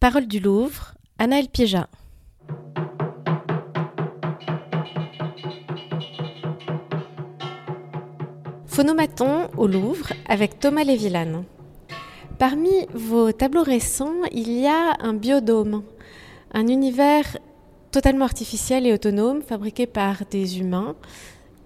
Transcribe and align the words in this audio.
Parole 0.00 0.28
du 0.28 0.38
Louvre, 0.38 0.94
Anaël 1.18 1.48
Piéja. 1.48 1.88
Phonomaton 8.66 9.48
au 9.56 9.66
Louvre 9.66 10.12
avec 10.28 10.60
Thomas 10.60 10.84
Lévillane. 10.84 11.42
Parmi 12.38 12.70
vos 12.94 13.32
tableaux 13.32 13.64
récents, 13.64 14.22
il 14.30 14.52
y 14.52 14.68
a 14.68 14.94
un 15.00 15.14
biodôme, 15.14 15.82
un 16.54 16.68
univers 16.68 17.36
totalement 17.90 18.24
artificiel 18.24 18.86
et 18.86 18.92
autonome 18.92 19.42
fabriqué 19.42 19.88
par 19.88 20.22
des 20.30 20.60
humains. 20.60 20.94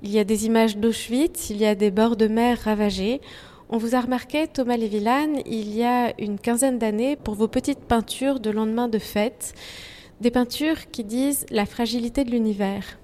Il 0.03 0.11
y 0.11 0.19
a 0.19 0.25
des 0.25 0.47
images 0.47 0.79
d'Auschwitz, 0.79 1.51
il 1.51 1.59
y 1.59 1.67
a 1.67 1.75
des 1.75 1.91
bords 1.91 2.17
de 2.17 2.29
mer 2.29 2.59
ravagés. 2.65 3.21
On 3.75 3.79
vous 3.79 3.95
a 3.95 4.03
remarqué, 4.03 4.49
Thomas 4.49 4.77
Lévillane, 4.77 5.39
il 5.47 5.75
y 5.75 5.83
a 5.83 6.13
une 6.21 6.39
quinzaine 6.39 6.79
d'années, 6.79 7.17
pour 7.17 7.37
vos 7.37 7.49
petites 7.49 7.79
peintures 7.79 8.39
de 8.39 8.51
lendemain 8.51 8.87
de 8.87 8.99
fête, 8.99 9.55
des 10.21 10.31
peintures 10.31 10.91
qui 10.91 11.05
disent 11.05 11.47
la 11.49 11.65
fragilité 11.65 12.25
de 12.25 12.31
l'univers. 12.31 12.99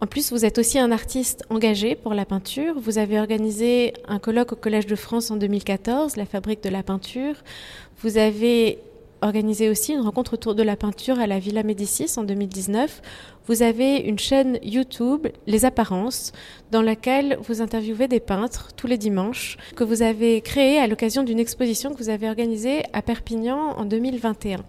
En 0.00 0.08
plus, 0.08 0.32
vous 0.32 0.44
êtes 0.44 0.58
aussi 0.58 0.80
un 0.80 0.90
artiste 0.90 1.44
engagé 1.48 1.94
pour 1.94 2.12
la 2.12 2.24
peinture. 2.24 2.74
Vous 2.80 2.98
avez 2.98 3.20
organisé 3.20 3.92
un 4.08 4.18
colloque 4.18 4.54
au 4.54 4.56
Collège 4.56 4.86
de 4.86 4.96
France 4.96 5.30
en 5.30 5.36
2014, 5.36 6.16
la 6.16 6.26
fabrique 6.26 6.64
de 6.64 6.70
la 6.70 6.82
peinture. 6.82 7.36
Vous 7.98 8.18
avez 8.18 8.80
organisé 9.22 9.70
aussi 9.70 9.92
une 9.92 10.00
rencontre 10.00 10.34
autour 10.34 10.56
de 10.56 10.64
la 10.64 10.74
peinture 10.74 11.20
à 11.20 11.28
la 11.28 11.38
Villa 11.38 11.62
Médicis 11.62 12.10
en 12.16 12.24
2019. 12.24 13.00
Vous 13.46 13.60
avez 13.60 13.98
une 13.98 14.18
chaîne 14.18 14.58
YouTube, 14.62 15.26
Les 15.46 15.66
Apparences, 15.66 16.32
dans 16.70 16.80
laquelle 16.80 17.36
vous 17.42 17.60
interviewez 17.60 18.08
des 18.08 18.18
peintres 18.18 18.70
tous 18.74 18.86
les 18.86 18.96
dimanches, 18.96 19.58
que 19.76 19.84
vous 19.84 20.00
avez 20.00 20.40
créée 20.40 20.78
à 20.78 20.86
l'occasion 20.86 21.22
d'une 21.22 21.38
exposition 21.38 21.92
que 21.92 21.98
vous 21.98 22.08
avez 22.08 22.26
organisée 22.26 22.84
à 22.94 23.02
Perpignan 23.02 23.76
en 23.76 23.84
2021. 23.84 24.64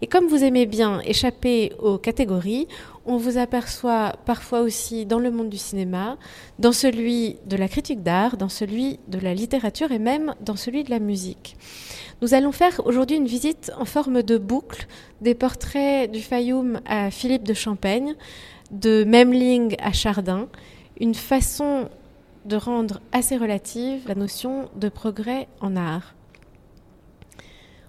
Et 0.00 0.06
comme 0.06 0.28
vous 0.28 0.44
aimez 0.44 0.66
bien 0.66 1.00
échapper 1.00 1.72
aux 1.80 1.98
catégories, 1.98 2.68
on 3.04 3.16
vous 3.16 3.36
aperçoit 3.36 4.12
parfois 4.24 4.60
aussi 4.60 5.06
dans 5.06 5.18
le 5.18 5.32
monde 5.32 5.50
du 5.50 5.58
cinéma, 5.58 6.16
dans 6.60 6.72
celui 6.72 7.38
de 7.46 7.56
la 7.56 7.66
critique 7.66 8.04
d'art, 8.04 8.36
dans 8.36 8.48
celui 8.48 9.00
de 9.08 9.18
la 9.18 9.34
littérature 9.34 9.90
et 9.90 9.98
même 9.98 10.36
dans 10.40 10.56
celui 10.56 10.84
de 10.84 10.90
la 10.90 11.00
musique. 11.00 11.56
Nous 12.22 12.32
allons 12.32 12.52
faire 12.52 12.80
aujourd'hui 12.86 13.16
une 13.16 13.26
visite 13.26 13.72
en 13.76 13.84
forme 13.84 14.22
de 14.22 14.38
boucle 14.38 14.86
des 15.24 15.34
portraits 15.34 16.10
du 16.12 16.20
Fayoum 16.20 16.80
à 16.84 17.10
Philippe 17.10 17.44
de 17.44 17.54
Champaigne, 17.54 18.14
de 18.70 19.04
Memling 19.04 19.74
à 19.80 19.92
Chardin, 19.92 20.48
une 21.00 21.14
façon 21.14 21.88
de 22.44 22.56
rendre 22.56 23.00
assez 23.10 23.36
relative 23.38 24.06
la 24.06 24.14
notion 24.14 24.68
de 24.76 24.90
progrès 24.90 25.48
en 25.62 25.76
art. 25.76 26.14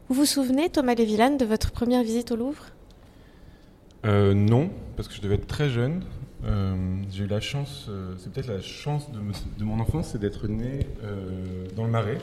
Vous 0.07 0.15
vous 0.15 0.25
souvenez, 0.25 0.69
Thomas 0.69 0.95
Lévillane, 0.95 1.37
de 1.37 1.45
votre 1.45 1.71
première 1.71 2.03
visite 2.03 2.31
au 2.31 2.37
Louvre? 2.37 2.67
Euh, 4.05 4.33
Non, 4.33 4.69
parce 4.95 5.09
que 5.09 5.15
je 5.15 5.21
devais 5.21 5.35
être 5.35 5.47
très 5.47 5.69
jeune. 5.69 6.03
Euh, 6.45 6.75
j'ai 7.11 7.25
eu 7.25 7.27
la 7.27 7.41
chance, 7.41 7.87
euh, 7.89 8.13
c'est 8.17 8.31
peut-être 8.31 8.47
la 8.47 8.61
chance 8.61 9.11
de, 9.11 9.19
de 9.59 9.63
mon 9.65 9.79
enfance, 9.81 10.09
c'est 10.13 10.19
d'être 10.19 10.47
né 10.47 10.87
dans 11.75 11.83
le 11.83 11.91
Marais. 11.91 12.19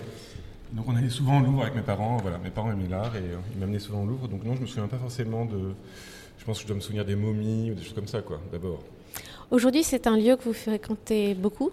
Donc 0.73 0.89
on 0.89 0.97
allait 0.97 1.11
souvent 1.11 1.41
au 1.41 1.45
Louvre 1.45 1.63
avec 1.63 1.75
mes 1.75 1.83
parents. 1.83 2.17
Voilà, 2.19 2.39
mes 2.39 2.51
parents 2.51 2.73
aimaient 2.73 2.89
l'art 2.89 3.15
et 3.15 3.21
euh, 3.21 3.37
ils 3.55 3.61
m'amenaient 3.61 3.79
souvent 3.79 4.03
au 4.03 4.07
Louvre. 4.07 4.29
Donc 4.29 4.45
non, 4.45 4.55
je 4.57 4.63
me 4.63 4.67
souviens 4.67 4.89
pas 4.89 4.97
forcément 4.97 5.45
de. 5.45 5.75
Je 6.39 6.45
pense 6.45 6.59
que 6.59 6.63
je 6.63 6.69
dois 6.69 6.77
me 6.77 6.81
souvenir 6.81 7.05
des 7.05 7.15
momies 7.15 7.71
ou 7.71 7.75
des 7.75 7.83
choses 7.83 7.95
comme 7.95 8.07
ça, 8.07 8.23
quoi. 8.23 8.41
D'abord. 8.51 8.83
Aujourd'hui, 9.51 9.85
c'est 9.85 10.07
un 10.07 10.17
lieu 10.17 10.35
que 10.37 10.45
vous 10.45 10.55
fréquentez 10.55 11.35
beaucoup? 11.35 11.71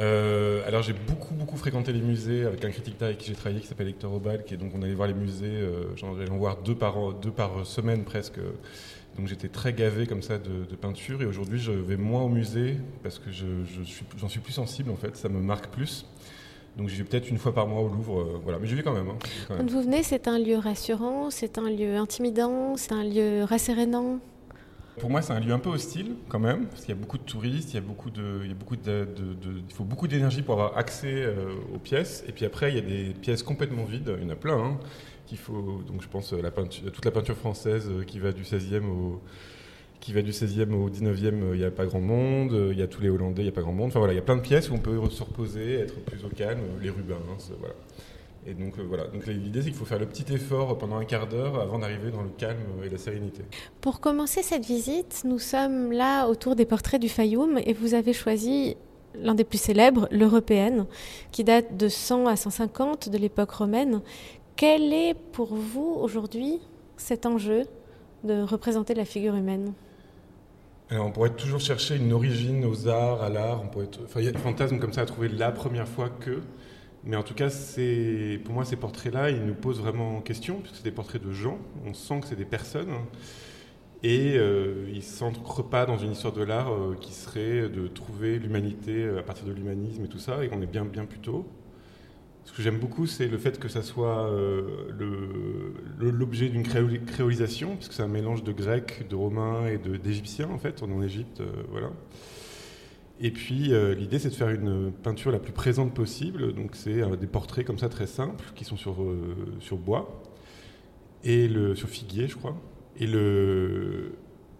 Euh, 0.00 0.62
alors 0.68 0.82
j'ai 0.82 0.92
beaucoup 0.92 1.34
beaucoup 1.34 1.56
fréquenté 1.56 1.92
les 1.92 2.00
musées 2.00 2.44
avec 2.44 2.64
un 2.64 2.70
critique 2.70 3.00
d'art 3.00 3.08
avec 3.08 3.18
qui 3.18 3.26
j'ai 3.26 3.34
travaillé 3.34 3.60
qui 3.60 3.66
s'appelle 3.66 3.88
Hector 3.88 4.14
Obal, 4.14 4.44
qui 4.44 4.54
est 4.54 4.56
donc 4.56 4.70
on 4.76 4.82
allait 4.82 4.94
voir 4.94 5.08
les 5.08 5.14
musées, 5.14 5.46
euh, 5.46 5.96
j'allais 5.96 6.30
en 6.30 6.36
voir 6.36 6.58
deux 6.58 6.76
par 6.76 7.14
deux 7.14 7.32
par 7.32 7.66
semaine 7.66 8.04
presque. 8.04 8.38
Donc 9.16 9.26
j'étais 9.26 9.48
très 9.48 9.72
gavé 9.72 10.06
comme 10.06 10.22
ça 10.22 10.38
de, 10.38 10.76
peinture 10.76 11.20
et 11.20 11.26
aujourd'hui 11.26 11.58
je 11.58 11.72
vais 11.72 11.96
moins 11.96 12.22
au 12.22 12.28
musée 12.28 12.76
parce 13.02 13.18
que 13.18 13.32
je, 13.32 13.46
je 13.64 13.82
suis, 13.82 14.04
j'en 14.16 14.28
suis 14.28 14.38
plus 14.38 14.52
sensible 14.52 14.92
en 14.92 14.96
fait, 14.96 15.16
ça 15.16 15.28
me 15.28 15.40
marque 15.40 15.66
plus. 15.68 16.06
Donc 16.78 16.88
j'y 16.88 16.96
vais 16.96 17.04
peut-être 17.04 17.28
une 17.28 17.38
fois 17.38 17.52
par 17.52 17.66
mois 17.66 17.82
au 17.82 17.88
Louvre, 17.88 18.20
euh, 18.20 18.40
voilà. 18.42 18.58
mais 18.58 18.68
j'y 18.68 18.76
vais 18.76 18.84
quand 18.84 18.94
même. 18.94 19.08
Hein. 19.08 19.18
Quand, 19.48 19.68
vous 19.68 19.82
venez, 19.82 20.04
c'est 20.04 20.28
un 20.28 20.38
lieu 20.38 20.56
rassurant, 20.56 21.30
c'est 21.30 21.58
un 21.58 21.68
lieu 21.68 21.96
intimidant, 21.96 22.76
c'est 22.76 22.92
un 22.92 23.04
lieu 23.04 23.44
rassérénant 23.44 24.20
pour 24.98 25.10
moi, 25.10 25.22
c'est 25.22 25.32
un 25.32 25.38
lieu 25.38 25.52
un 25.52 25.60
peu 25.60 25.70
hostile 25.70 26.16
quand 26.28 26.40
même, 26.40 26.66
parce 26.66 26.80
qu'il 26.80 26.88
y 26.88 26.98
a 26.98 27.00
beaucoup 27.00 27.18
de 27.18 27.22
touristes, 27.22 27.72
il 27.72 27.74
y 27.74 27.78
a 27.78 27.82
beaucoup 27.82 28.10
de, 28.10 28.40
il 28.42 28.48
y 28.48 28.50
a 28.50 28.54
beaucoup 28.54 28.74
de, 28.74 29.06
il 29.68 29.72
faut 29.72 29.84
beaucoup 29.84 30.08
d'énergie 30.08 30.42
pour 30.42 30.54
avoir 30.54 30.76
accès 30.76 31.12
euh, 31.12 31.52
aux 31.72 31.78
pièces. 31.78 32.24
Et 32.26 32.32
puis 32.32 32.44
après, 32.44 32.72
il 32.72 32.74
y 32.74 32.78
a 32.78 32.82
des 32.82 33.14
pièces 33.14 33.44
complètement 33.44 33.84
vides, 33.84 34.12
il 34.18 34.24
y 34.24 34.26
en 34.26 34.30
a 34.30 34.36
plein. 34.36 34.58
Hein, 34.58 34.78
qu'il 35.26 35.38
faut, 35.38 35.82
donc 35.86 36.02
je 36.02 36.08
pense 36.08 36.32
la 36.32 36.50
peinture, 36.50 36.90
toute 36.90 37.04
la 37.04 37.10
peinture 37.10 37.36
française 37.36 37.88
euh, 37.88 38.02
qui 38.02 38.18
va 38.18 38.32
du 38.32 38.42
16e 38.42 38.84
au, 38.86 39.20
qui 40.00 40.12
va 40.12 40.22
du 40.22 40.30
16e 40.30 40.72
au 40.72 40.88
19e, 40.88 41.52
il 41.52 41.58
n'y 41.58 41.64
a 41.64 41.70
pas 41.70 41.86
grand 41.86 42.00
monde, 42.00 42.56
il 42.70 42.78
y 42.78 42.82
a 42.82 42.86
tous 42.86 43.02
les 43.02 43.08
Hollandais, 43.08 43.42
il 43.42 43.46
n'y 43.46 43.50
a 43.50 43.54
pas 43.54 43.62
grand 43.62 43.72
monde. 43.72 43.88
Enfin 43.88 43.98
voilà, 43.98 44.14
il 44.14 44.16
y 44.16 44.20
a 44.20 44.22
plein 44.22 44.36
de 44.36 44.42
pièces 44.42 44.70
où 44.70 44.74
on 44.74 44.78
peut 44.78 44.98
se 45.10 45.22
reposer, 45.22 45.74
être 45.80 46.00
plus 46.04 46.24
au 46.24 46.28
calme, 46.28 46.60
les 46.80 46.90
Rubens, 46.90 47.16
voilà. 47.58 47.74
Et 48.48 48.54
donc 48.54 48.78
euh, 48.78 48.82
voilà, 48.82 49.06
donc 49.08 49.26
l'idée 49.26 49.60
c'est 49.60 49.68
qu'il 49.68 49.78
faut 49.78 49.84
faire 49.84 49.98
le 49.98 50.06
petit 50.06 50.32
effort 50.32 50.78
pendant 50.78 50.96
un 50.96 51.04
quart 51.04 51.26
d'heure 51.26 51.60
avant 51.60 51.78
d'arriver 51.78 52.10
dans 52.10 52.22
le 52.22 52.30
calme 52.30 52.56
et 52.82 52.88
la 52.88 52.96
sérénité. 52.96 53.42
Pour 53.82 54.00
commencer 54.00 54.42
cette 54.42 54.64
visite, 54.64 55.22
nous 55.24 55.38
sommes 55.38 55.92
là 55.92 56.28
autour 56.28 56.56
des 56.56 56.64
portraits 56.64 57.00
du 57.00 57.10
Fayoum 57.10 57.58
et 57.58 57.74
vous 57.74 57.92
avez 57.92 58.14
choisi 58.14 58.76
l'un 59.14 59.34
des 59.34 59.44
plus 59.44 59.60
célèbres, 59.60 60.08
l'Européenne, 60.10 60.86
qui 61.30 61.44
date 61.44 61.76
de 61.76 61.88
100 61.88 62.26
à 62.26 62.36
150 62.36 63.10
de 63.10 63.18
l'époque 63.18 63.50
romaine. 63.50 64.00
Quel 64.56 64.94
est 64.94 65.14
pour 65.32 65.54
vous 65.54 65.96
aujourd'hui 66.00 66.60
cet 66.96 67.26
enjeu 67.26 67.64
de 68.24 68.42
représenter 68.42 68.94
la 68.94 69.04
figure 69.04 69.34
humaine? 69.34 69.74
On 70.90 71.10
pourrait 71.10 71.34
toujours 71.34 71.60
chercher 71.60 71.96
une 71.96 72.12
origine 72.12 72.64
aux 72.64 72.88
arts, 72.88 73.22
à 73.22 73.28
l'art. 73.28 73.62
On 73.62 73.68
pourrait, 73.68 73.88
enfin, 74.04 74.20
il 74.20 74.26
y 74.26 74.28
a 74.28 74.32
des 74.32 74.38
fantasmes 74.38 74.78
comme 74.78 74.92
ça 74.92 75.02
à 75.02 75.06
trouver 75.06 75.28
la 75.28 75.52
première 75.52 75.88
fois 75.88 76.08
que. 76.08 76.40
Mais 77.04 77.16
en 77.16 77.22
tout 77.22 77.34
cas, 77.34 77.48
pour 78.44 78.54
moi, 78.54 78.64
ces 78.64 78.76
portraits-là, 78.76 79.30
ils 79.30 79.44
nous 79.44 79.54
posent 79.54 79.80
vraiment 79.80 80.16
en 80.16 80.20
question, 80.20 80.60
puisque 80.60 80.76
c'est 80.76 80.84
des 80.84 80.90
portraits 80.90 81.22
de 81.22 81.32
gens. 81.32 81.58
On 81.86 81.94
sent 81.94 82.20
que 82.20 82.26
c'est 82.26 82.36
des 82.36 82.44
personnes. 82.44 82.92
Et 84.02 84.36
euh, 84.36 84.86
ils 84.90 84.96
ne 84.96 85.00
s'ancrent 85.00 85.68
pas 85.68 85.84
dans 85.84 85.98
une 85.98 86.12
histoire 86.12 86.32
de 86.32 86.42
l'art 86.42 86.72
euh, 86.72 86.96
qui 87.00 87.12
serait 87.12 87.68
de 87.68 87.88
trouver 87.88 88.38
l'humanité 88.38 89.08
à 89.18 89.22
partir 89.22 89.44
de 89.44 89.52
l'humanisme 89.52 90.04
et 90.04 90.08
tout 90.08 90.20
ça, 90.20 90.44
et 90.44 90.48
qu'on 90.48 90.62
est 90.62 90.66
bien, 90.66 90.84
bien 90.84 91.04
plus 91.04 91.18
tôt. 91.18 91.46
Ce 92.48 92.54
que 92.54 92.62
j'aime 92.62 92.78
beaucoup, 92.78 93.06
c'est 93.06 93.28
le 93.28 93.36
fait 93.36 93.60
que 93.60 93.68
ça 93.68 93.82
soit 93.82 94.26
euh, 94.30 94.62
l'objet 96.00 96.48
d'une 96.48 96.62
créolisation, 96.62 97.76
puisque 97.76 97.92
c'est 97.92 98.02
un 98.02 98.08
mélange 98.08 98.42
de 98.42 98.52
grec, 98.52 99.06
de 99.10 99.14
romain 99.14 99.66
et 99.66 99.76
d'égyptien, 99.76 100.48
en 100.48 100.56
fait. 100.56 100.82
On 100.82 100.90
est 100.90 100.94
en 100.94 101.02
Égypte, 101.02 101.42
euh, 101.42 101.52
voilà. 101.70 101.90
Et 103.20 103.32
puis, 103.32 103.74
euh, 103.74 103.94
l'idée, 103.94 104.18
c'est 104.18 104.30
de 104.30 104.34
faire 104.34 104.48
une 104.48 104.90
peinture 104.90 105.30
la 105.30 105.40
plus 105.40 105.52
présente 105.52 105.92
possible. 105.92 106.54
Donc, 106.54 106.70
c'est 106.74 107.02
des 107.18 107.26
portraits 107.26 107.66
comme 107.66 107.78
ça, 107.78 107.90
très 107.90 108.06
simples, 108.06 108.46
qui 108.54 108.64
sont 108.64 108.78
sur, 108.78 108.96
bois, 109.76 110.22
et 111.24 111.48
le, 111.48 111.74
sur 111.74 111.90
figuier, 111.90 112.28
je 112.28 112.36
crois. 112.36 112.56
Et, 112.98 113.06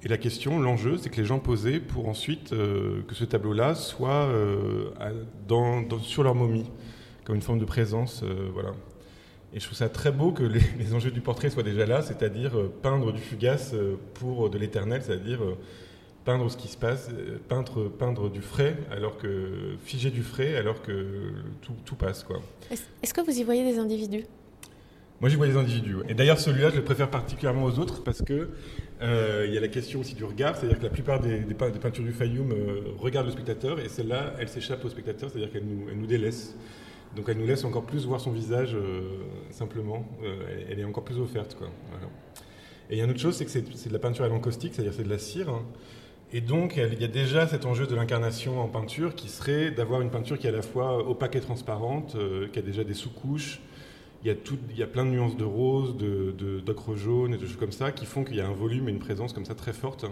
la 0.07 0.19
question, 0.19 0.61
l'enjeu, 0.61 0.99
c'est 0.99 1.09
que 1.09 1.17
les 1.17 1.27
gens 1.27 1.39
posaient 1.39 1.81
pour 1.81 2.07
ensuite 2.07 2.51
que 2.51 3.15
ce 3.15 3.25
tableau-là 3.25 3.75
soit 3.75 4.31
sur 6.03 6.23
leur 6.23 6.35
momie 6.35 6.67
comme 7.29 7.37
une 7.37 7.43
forme 7.43 7.59
de 7.59 7.67
présence. 7.67 8.23
Euh, 8.25 8.49
voilà. 8.55 8.71
Et 9.53 9.61
je 9.61 9.65
trouve 9.67 9.77
ça 9.77 9.91
très 9.91 10.11
beau 10.11 10.33
que 10.33 10.43
les, 10.79 10.95
enjeux 10.95 11.11
du 11.11 11.21
portrait 11.21 11.51
soient 11.51 11.63
déjà 11.63 11.85
là, 11.85 12.01
c'est-à-dire 12.01 12.59
euh, 12.59 12.73
peindre 12.83 13.13
du 13.13 13.21
fugace 13.21 13.73
euh, 13.75 13.97
pour 14.15 14.49
de 14.49 14.57
l'éternel, 14.57 15.03
c'est-à-dire 15.05 15.41
peindre 16.25 16.51
ce 16.51 16.57
qui 16.57 16.69
se 16.69 16.79
passe, 16.79 17.11
peindre, 17.49 17.91
peindre 17.91 18.31
du 18.31 18.41
frais, 18.41 18.77
alors 18.91 19.19
que 19.19 19.77
figer 19.85 20.11
du 20.11 20.23
frais, 20.23 20.57
alors 20.57 20.81
que 20.81 21.33
tout, 21.61 21.75
tout 21.85 21.97
passe. 21.97 22.23
Quoi. 22.23 22.41
Est-ce 22.71 23.15
que 23.15 23.21
vous 23.21 23.39
y 23.39 23.45
voyez 23.45 23.63
des 23.63 23.79
individus? 23.79 24.25
Moi, 25.21 25.29
j'y 25.29 25.37
vois 25.37 25.47
des 25.47 25.57
individus. 25.57 25.97
Et 26.09 26.15
d'ailleurs, 26.15 26.39
celui-là, 26.39 26.71
je 26.71 26.77
le 26.77 26.85
préfère 26.85 27.11
particulièrement 27.11 27.65
aux 27.65 27.79
autres 27.79 28.03
parce 28.05 28.23
que 28.23 28.51
il 29.01 29.53
y 29.53 29.57
a 29.57 29.61
la 29.61 29.69
question 29.69 30.01
aussi 30.01 30.15
du 30.15 30.25
regard, 30.25 30.57
c'est-à-dire 30.57 30.79
que 30.79 30.85
la 30.85 30.91
plupart 30.91 31.21
des, 31.21 31.41
des, 31.41 31.55
peintures 31.55 32.05
du 32.05 32.13
Fayoum 32.13 32.55
regardent 32.99 33.27
le 33.27 33.33
spectateur 33.33 33.81
et 33.81 33.89
celle-là, 33.89 34.35
elle 34.39 34.49
s'échappe 34.49 34.85
au 34.85 34.89
spectateur, 34.89 35.31
c'est-à-dire 35.31 35.51
qu'elle 35.51 35.65
nous, 35.65 35.89
elle 35.91 35.99
nous 35.99 36.07
délaisse. 36.07 36.57
Donc 37.17 37.29
elle 37.29 37.39
nous 37.39 37.47
laisse 37.47 37.65
encore 37.65 37.85
plus 37.85 38.07
voir 38.07 38.21
son 38.21 38.31
visage 38.31 38.75
euh, 38.75 39.03
simplement. 39.51 40.07
Euh, 40.23 40.67
elle, 40.71 40.79
est 40.79 40.85
encore 40.85 41.05
plus 41.05 41.19
offerte. 41.19 41.57
Quoi. 41.57 41.69
Et 42.91 42.95
il 42.95 42.99
y 42.99 43.01
a 43.01 43.05
une 43.05 43.11
autre 43.11 43.21
chose, 43.21 43.37
c'est 43.37 43.45
que 43.45 43.51
c'est 43.51 43.89
de 43.89 43.93
la 43.93 43.99
peinture 43.99 44.25
à 44.25 44.29
l'encaustique, 44.29 44.75
c'est-à-dire 44.75 44.95
c'est 44.95 45.05
de 45.05 45.11
la 45.11 45.19
cire. 45.19 45.49
Et 46.33 46.43
donc 46.43 46.77
il 46.77 47.01
y 47.01 47.05
a 47.05 47.09
déjà 47.09 47.47
cet 47.47 47.65
enjeu 47.65 47.87
de 47.87 47.95
l'incarnation 47.95 48.61
en 48.61 48.69
peinture 48.69 49.15
qui 49.15 49.29
serait 49.29 49.71
d'avoir 49.71 50.03
une 50.03 50.11
peinture 50.11 50.39
qui 50.39 50.47
est 50.47 50.51
à 50.51 50.53
la 50.53 50.63
fois 50.63 51.09
opaque 51.09 51.37
et 51.37 51.41
transparente, 51.41 52.17
euh, 52.17 52.49
qui 52.49 52.59
a 52.59 52.63
déjà 52.63 52.85
des 52.85 52.95
sous-couches. 52.95 53.61
Il 54.23 54.27
y, 54.27 54.31
a 54.31 54.35
tout, 54.35 54.59
il 54.71 54.77
y 54.77 54.83
a 54.83 54.87
plein 54.89 55.05
de 55.05 55.11
nuances 55.11 55.37
de 55.37 55.45
rose, 55.45 55.97
d'ocre 55.97 56.91
de, 56.91 56.97
jaune 56.97 57.35
et 57.35 57.39
de 57.39 57.47
choses 57.47 57.57
comme 57.57 57.73
ça 57.73 57.93
qui 57.93 58.05
font 58.05 58.25
qu'il 58.25 58.35
y 58.35 58.41
a 58.41 58.49
un 58.49 58.53
volume 58.53 58.89
et 58.89 58.91
une 58.91 58.99
présence 58.99 59.33
comme 59.33 59.45
ça 59.45 59.55
très 59.55 59.73
forte. 59.73 60.07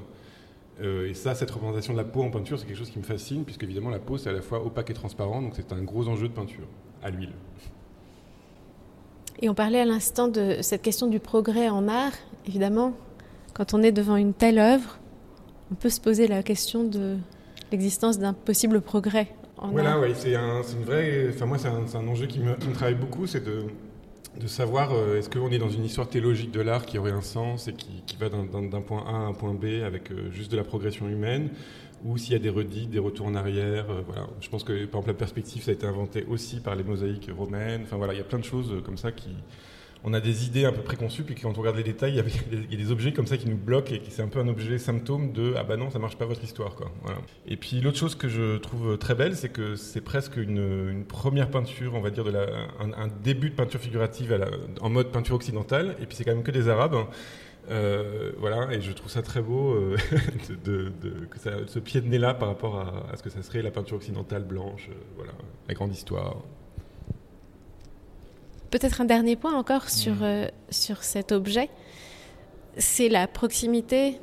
Euh, 0.81 1.09
et 1.09 1.15
ça, 1.15 1.35
cette 1.35 1.51
représentation 1.51 1.95
de 1.95 1.99
la 1.99 2.05
peau 2.05 2.23
en 2.23 2.31
peinture, 2.31 2.59
c'est 2.59 2.67
quelque 2.67 2.77
chose 2.77 2.91
qui 2.91 2.99
me 2.99 3.05
fascine, 3.05 3.45
puisque 3.45 3.63
évidemment 3.63 3.91
la 3.91 3.99
peau, 3.99 4.19
c'est 4.19 4.29
à 4.29 4.33
la 4.33 4.43
fois 4.43 4.65
opaque 4.65 4.91
et 4.91 4.95
transparent, 4.95 5.41
donc 5.41 5.53
c'est 5.57 5.73
un 5.73 5.83
gros 5.83 6.09
enjeu 6.09 6.29
de 6.29 6.35
peinture, 6.35 6.67
à 7.03 7.11
l'huile. 7.11 7.33
Et 9.41 9.49
on 9.49 9.55
parlait 9.55 9.81
à 9.81 9.85
l'instant 9.85 10.29
de 10.29 10.59
cette 10.63 10.83
question 10.83 11.07
du 11.07 11.21
progrès 11.21 11.69
en 11.69 11.89
art. 11.89 12.13
Évidemment, 12.47 12.95
quand 13.55 13.75
on 13.75 13.83
est 13.83 13.93
devant 13.93 14.17
une 14.17 14.35
telle 14.35 14.59
œuvre, 14.59 14.99
on 15.71 15.75
peut 15.75 15.91
se 15.91 16.01
poser 16.01 16.27
la 16.27 16.43
question 16.43 16.85
de 16.85 17.17
l'existence 17.73 18.19
d'un 18.19 18.33
possible 18.33 18.81
progrès 18.81 19.29
en 19.59 19.71
voilà, 19.71 19.93
art. 19.93 20.05
c'est 20.15 20.35
un, 20.35 20.63
une 20.63 20.85
vraie. 20.85 21.29
Enfin, 21.31 21.47
moi, 21.47 21.59
c'est 21.59 21.69
un, 21.69 21.85
un, 21.95 22.09
enjeu 22.09 22.27
qui 22.27 22.41
me, 22.41 22.55
qui 22.57 22.69
me 22.69 22.75
travaille 22.75 22.95
beaucoup, 22.95 23.27
c'est 23.27 23.43
de, 23.43 23.65
de 24.41 24.47
savoir 24.47 24.93
euh, 24.93 25.19
est-ce 25.19 25.31
qu'on 25.31 25.51
est 25.51 25.59
dans 25.59 25.69
une 25.69 25.85
histoire 25.85 26.09
théologique 26.09 26.51
de 26.51 26.61
l'art 26.61 26.85
qui 26.85 26.99
aurait 26.99 27.13
un 27.13 27.23
sens 27.23 27.69
et 27.69 27.73
qui, 27.73 28.03
qui 28.07 28.17
va 28.17 28.29
d'un 28.29 28.81
point 28.81 29.05
A 29.07 29.11
à 29.11 29.19
un 29.21 29.33
point 29.33 29.55
B 29.55 29.83
avec 29.85 30.11
euh, 30.11 30.31
juste 30.31 30.51
de 30.51 30.57
la 30.57 30.65
progression 30.65 31.09
humaine, 31.09 31.51
ou 32.05 32.19
s'il 32.19 32.33
y 32.33 32.37
a 32.37 32.39
des 32.39 32.51
redites, 32.51 32.91
des 32.91 32.99
retours 32.99 33.27
en 33.27 33.35
arrière. 33.35 33.91
Euh, 33.91 34.03
voilà. 34.07 34.27
Je 34.41 34.49
pense 34.49 34.65
que 34.65 34.73
par 34.73 35.01
exemple 35.01 35.09
la 35.09 35.15
perspective 35.15 35.63
ça 35.63 35.71
a 35.71 35.75
été 35.75 35.87
inventé 35.87 36.25
aussi 36.29 36.61
par 36.61 36.77
les 36.77 36.85
mosaïques 36.85 37.31
romaines. 37.37 37.83
Enfin 37.85 37.97
voilà, 37.97 38.13
il 38.13 38.19
y 38.19 38.21
a 38.21 38.25
plein 38.25 38.39
de 38.39 38.45
choses 38.45 38.83
comme 38.85 38.99
ça 38.99 39.13
qui, 39.13 39.31
on 40.05 40.13
a 40.15 40.21
des 40.21 40.47
idées 40.47 40.65
un 40.65 40.73
peu 40.73 40.83
préconçues, 40.83 41.25
puis 41.25 41.35
quand 41.35 41.51
on 41.57 41.61
regarde 41.61 41.77
les 41.77 41.83
détails, 41.83 42.13
il 42.13 42.17
y, 42.17 42.75
a 42.75 42.77
des, 42.77 42.91
objets 42.91 43.13
comme 43.13 43.27
ça 43.27 43.37
qui 43.37 43.49
nous 43.49 43.57
bloquent 43.57 43.93
et 43.95 44.03
c'est 44.09 44.23
un 44.23 44.29
peu 44.29 44.39
un 44.39 44.49
objet 44.49 44.79
symptôme 44.79 45.33
de 45.33 45.55
ah 45.57 45.65
bah 45.65 45.77
non, 45.77 45.91
ça 45.91 45.99
marche 45.99 46.17
pas 46.17 46.27
votre 46.27 46.45
histoire. 46.45 46.77
Et 47.47 47.57
puis 47.57 47.81
l'autre 47.81 47.99
chose 47.99 48.15
que 48.15 48.29
je 48.29 48.57
trouve 48.59 48.99
très 48.99 49.15
belle, 49.15 49.37
c'est 49.37 49.49
que 49.49 49.75
c'est 49.77 50.01
presque 50.01 50.37
une, 50.37 51.05
première 51.07 51.51
peinture, 51.51 51.95
on 51.95 52.01
va 52.01 52.11
dire, 52.11 52.25
de 52.25 52.33
un, 52.33 53.09
début 53.23 53.51
de 53.51 53.55
peinture 53.55 53.81
figurative 53.81 54.39
en 54.81 54.91
mode 54.91 55.11
peinture 55.11 55.37
occidentale, 55.37 55.97
et 56.01 56.07
puis 56.07 56.17
c'est 56.17 56.25
quand 56.25 56.35
même 56.35 56.45
que 56.45 56.51
des 56.51 56.69
Arabes. 56.69 56.97
Euh, 57.69 58.33
voilà, 58.39 58.73
et 58.73 58.81
je 58.81 58.93
trouve 58.93 59.11
ça 59.11 59.23
très 59.23 59.43
beau 59.43 59.73
euh, 59.73 59.97
de, 60.65 60.93
que 61.29 61.39
ça, 61.39 61.51
ce 61.67 61.79
pied 61.81 62.01
de 62.01 62.07
nez 62.07 62.19
là 62.19 62.33
par 62.33 62.49
rapport 62.49 62.79
à, 62.79 63.11
à, 63.13 63.17
ce 63.17 63.23
que 63.23 63.31
ça 63.31 63.43
serait 63.43 63.63
la 63.63 63.73
peinture 63.73 63.97
occidentale 63.97 64.45
blanche, 64.45 64.89
euh, 64.91 64.95
voilà, 65.17 65.33
la 65.67 65.75
grande 65.75 65.93
histoire. 65.93 66.37
Peut-être 68.77 69.01
un 69.01 69.07
dernier 69.07 69.37
point 69.37 69.55
encore 69.55 69.89
sur, 69.89 70.17
mmh. 70.17 70.23
euh, 70.23 70.49
sur 70.69 71.03
cet 71.03 71.33
objet, 71.33 71.71
c'est 72.77 73.09
la 73.09 73.27
proximité 73.27 74.21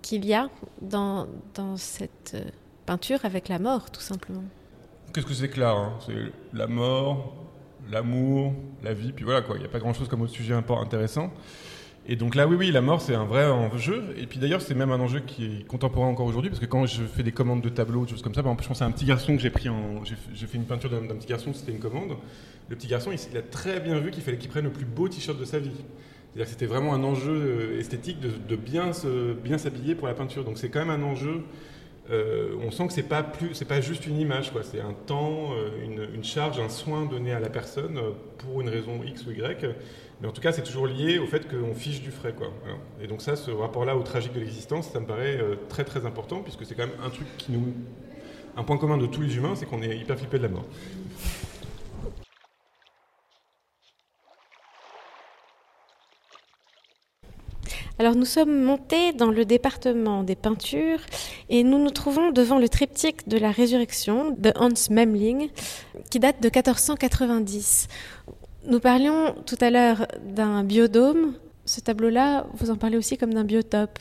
qu'il 0.00 0.24
y 0.24 0.32
a 0.32 0.48
dans, 0.80 1.26
dans 1.54 1.76
cette 1.76 2.32
euh, 2.32 2.44
peinture 2.86 3.18
avec 3.24 3.50
la 3.50 3.58
mort, 3.58 3.90
tout 3.90 4.00
simplement. 4.00 4.44
Qu'est-ce 5.12 5.26
que 5.26 5.34
c'est 5.34 5.50
que 5.50 5.60
l'art 5.60 5.76
hein? 5.76 5.98
C'est 6.06 6.32
la 6.54 6.66
mort, 6.66 7.34
l'amour, 7.90 8.54
la 8.82 8.94
vie, 8.94 9.12
puis 9.12 9.26
voilà 9.26 9.42
quoi. 9.42 9.56
Il 9.56 9.60
n'y 9.60 9.66
a 9.66 9.70
pas 9.70 9.80
grand-chose 9.80 10.08
comme 10.08 10.22
autre 10.22 10.32
sujet 10.32 10.54
intéressant. 10.54 11.30
Et 12.06 12.16
donc 12.16 12.34
là, 12.34 12.46
oui, 12.46 12.56
oui, 12.58 12.70
la 12.70 12.82
mort, 12.82 13.00
c'est 13.00 13.14
un 13.14 13.24
vrai 13.24 13.46
enjeu. 13.46 14.14
Et 14.18 14.26
puis 14.26 14.38
d'ailleurs, 14.38 14.60
c'est 14.60 14.74
même 14.74 14.92
un 14.92 15.00
enjeu 15.00 15.20
qui 15.20 15.44
est 15.46 15.66
contemporain 15.66 16.08
encore 16.08 16.26
aujourd'hui, 16.26 16.50
parce 16.50 16.60
que 16.60 16.66
quand 16.66 16.84
je 16.84 17.02
fais 17.02 17.22
des 17.22 17.32
commandes 17.32 17.62
de 17.62 17.70
tableaux, 17.70 18.04
des 18.04 18.10
choses 18.10 18.22
comme 18.22 18.34
ça, 18.34 18.42
par 18.42 18.52
exemple, 18.52 18.64
je 18.64 18.68
pense 18.68 18.82
à 18.82 18.84
un 18.84 18.90
petit 18.90 19.06
garçon 19.06 19.34
que 19.34 19.42
j'ai 19.42 19.50
pris 19.50 19.68
en. 19.70 20.04
J'ai 20.04 20.46
fait 20.46 20.58
une 20.58 20.64
peinture 20.64 20.90
d'un 20.90 21.14
petit 21.14 21.28
garçon, 21.28 21.52
c'était 21.54 21.72
une 21.72 21.78
commande. 21.78 22.16
Le 22.68 22.76
petit 22.76 22.88
garçon, 22.88 23.10
il, 23.10 23.36
a 23.36 23.42
très 23.42 23.80
bien 23.80 23.98
vu 23.98 24.10
qu'il 24.10 24.22
fallait 24.22 24.36
qu'il 24.36 24.50
prenne 24.50 24.64
le 24.64 24.72
plus 24.72 24.84
beau 24.84 25.08
t-shirt 25.08 25.38
de 25.38 25.44
sa 25.44 25.58
vie. 25.58 25.70
C'est-à-dire 25.70 26.44
que 26.46 26.50
c'était 26.50 26.66
vraiment 26.66 26.92
un 26.94 27.04
enjeu 27.04 27.76
esthétique 27.78 28.20
de, 28.20 28.30
de 28.48 28.56
bien 28.56 28.92
s'habiller 28.92 29.94
pour 29.94 30.06
la 30.06 30.14
peinture. 30.14 30.44
Donc 30.44 30.58
c'est 30.58 30.68
quand 30.68 30.84
même 30.84 31.02
un 31.02 31.06
enjeu. 31.06 31.42
Euh, 32.10 32.54
on 32.62 32.70
sent 32.70 32.86
que 32.88 32.92
c'est 32.92 33.02
pas 33.02 33.22
plus, 33.22 33.54
c'est 33.54 33.64
pas 33.64 33.80
juste 33.80 34.06
une 34.06 34.18
image, 34.18 34.52
quoi. 34.52 34.62
C'est 34.62 34.80
un 34.80 34.92
temps, 34.92 35.50
une, 35.82 36.06
une, 36.14 36.24
charge, 36.24 36.60
un 36.60 36.68
soin 36.68 37.06
donné 37.06 37.32
à 37.32 37.40
la 37.40 37.48
personne 37.48 37.98
pour 38.38 38.60
une 38.60 38.68
raison 38.68 39.02
X 39.04 39.26
ou 39.26 39.30
Y. 39.30 39.64
Mais 40.20 40.28
en 40.28 40.32
tout 40.32 40.40
cas, 40.40 40.52
c'est 40.52 40.62
toujours 40.62 40.86
lié 40.86 41.18
au 41.18 41.26
fait 41.26 41.46
qu'on 41.48 41.74
fiche 41.74 42.00
du 42.00 42.10
frais. 42.10 42.32
Quoi. 42.32 42.48
Et 43.00 43.06
donc 43.06 43.20
ça, 43.20 43.36
ce 43.36 43.50
rapport-là 43.50 43.96
au 43.96 44.02
tragique 44.02 44.32
de 44.32 44.40
l'existence, 44.40 44.90
ça 44.90 45.00
me 45.00 45.06
paraît 45.06 45.38
euh, 45.38 45.56
très 45.68 45.84
très 45.84 46.06
important, 46.06 46.40
puisque 46.40 46.64
c'est 46.64 46.74
quand 46.74 46.86
même 46.86 46.96
un 47.04 47.10
truc 47.10 47.26
qui 47.36 47.52
nous... 47.52 47.74
Un 48.56 48.62
point 48.62 48.78
commun 48.78 48.96
de 48.96 49.06
tous 49.06 49.20
les 49.20 49.36
humains, 49.36 49.56
c'est 49.56 49.66
qu'on 49.66 49.82
est 49.82 49.96
hyper 49.96 50.16
flippé 50.16 50.38
de 50.38 50.44
la 50.44 50.48
mort. 50.48 50.64
Alors 57.98 58.16
nous 58.16 58.24
sommes 58.24 58.62
montés 58.62 59.12
dans 59.12 59.30
le 59.30 59.44
département 59.44 60.24
des 60.24 60.34
peintures 60.34 60.98
et 61.48 61.62
nous 61.62 61.78
nous 61.78 61.90
trouvons 61.90 62.32
devant 62.32 62.58
le 62.58 62.68
triptyque 62.68 63.28
de 63.28 63.38
la 63.38 63.52
résurrection 63.52 64.32
de 64.36 64.52
Hans 64.56 64.90
Memling 64.90 65.48
qui 66.10 66.18
date 66.18 66.42
de 66.42 66.46
1490. 66.46 67.86
Nous 68.66 68.80
parlions 68.80 69.36
tout 69.46 69.58
à 69.60 69.70
l'heure 69.70 70.08
d'un 70.24 70.64
biodôme. 70.64 71.34
Ce 71.66 71.80
tableau-là, 71.80 72.46
vous 72.54 72.70
en 72.70 72.76
parlez 72.76 72.96
aussi 72.96 73.16
comme 73.16 73.32
d'un 73.32 73.44
biotope. 73.44 73.98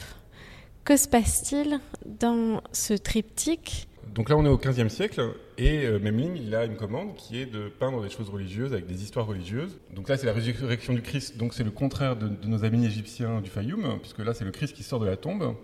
Que 0.86 0.98
se 0.98 1.08
passe-t-il 1.08 1.80
dans 2.06 2.62
ce 2.72 2.94
triptyque? 2.96 3.88
Donc 4.16 4.30
là, 4.30 4.38
on 4.38 4.46
est 4.46 4.50
au 4.50 4.58
XVe 4.58 4.90
siècle 4.90 5.34
et 5.58 5.86
euh, 5.86 6.00
Memling, 6.00 6.36
il 6.36 6.56
a 6.56 6.66
une 6.66 6.76
commande 6.76 7.16
qui 7.16 7.40
est 7.40 7.46
de 7.46 7.68
peindre 7.68 8.02
des 8.02 8.10
choses 8.10 8.30
religieuses 8.30 8.74
avec 8.74 8.86
des 8.86 9.04
histoires 9.04 9.26
religieuses. 9.26 9.78
Donc 9.94 10.10
là, 10.10 10.18
c'est 10.18 10.26
la 10.26 10.34
résurrection 10.34 10.94
du 10.94 11.02
Christ, 11.02 11.38
donc 11.38 11.54
c'est 11.54 11.64
le 11.64 11.72
contraire 11.72 12.16
de, 12.16 12.30
nos 12.48 12.66
amis 12.66 12.86
égyptiens 12.86 13.42
du 13.42 13.50
Fayoum, 13.50 14.00
puisque 14.00 14.20
là, 14.20 14.34
c'est 14.34 14.46
le 14.46 14.52
Christ 14.52 14.76
qui 14.76 14.84
sort 14.84 15.00
de 15.00 15.06
la 15.06 15.18
tombe. 15.18 15.56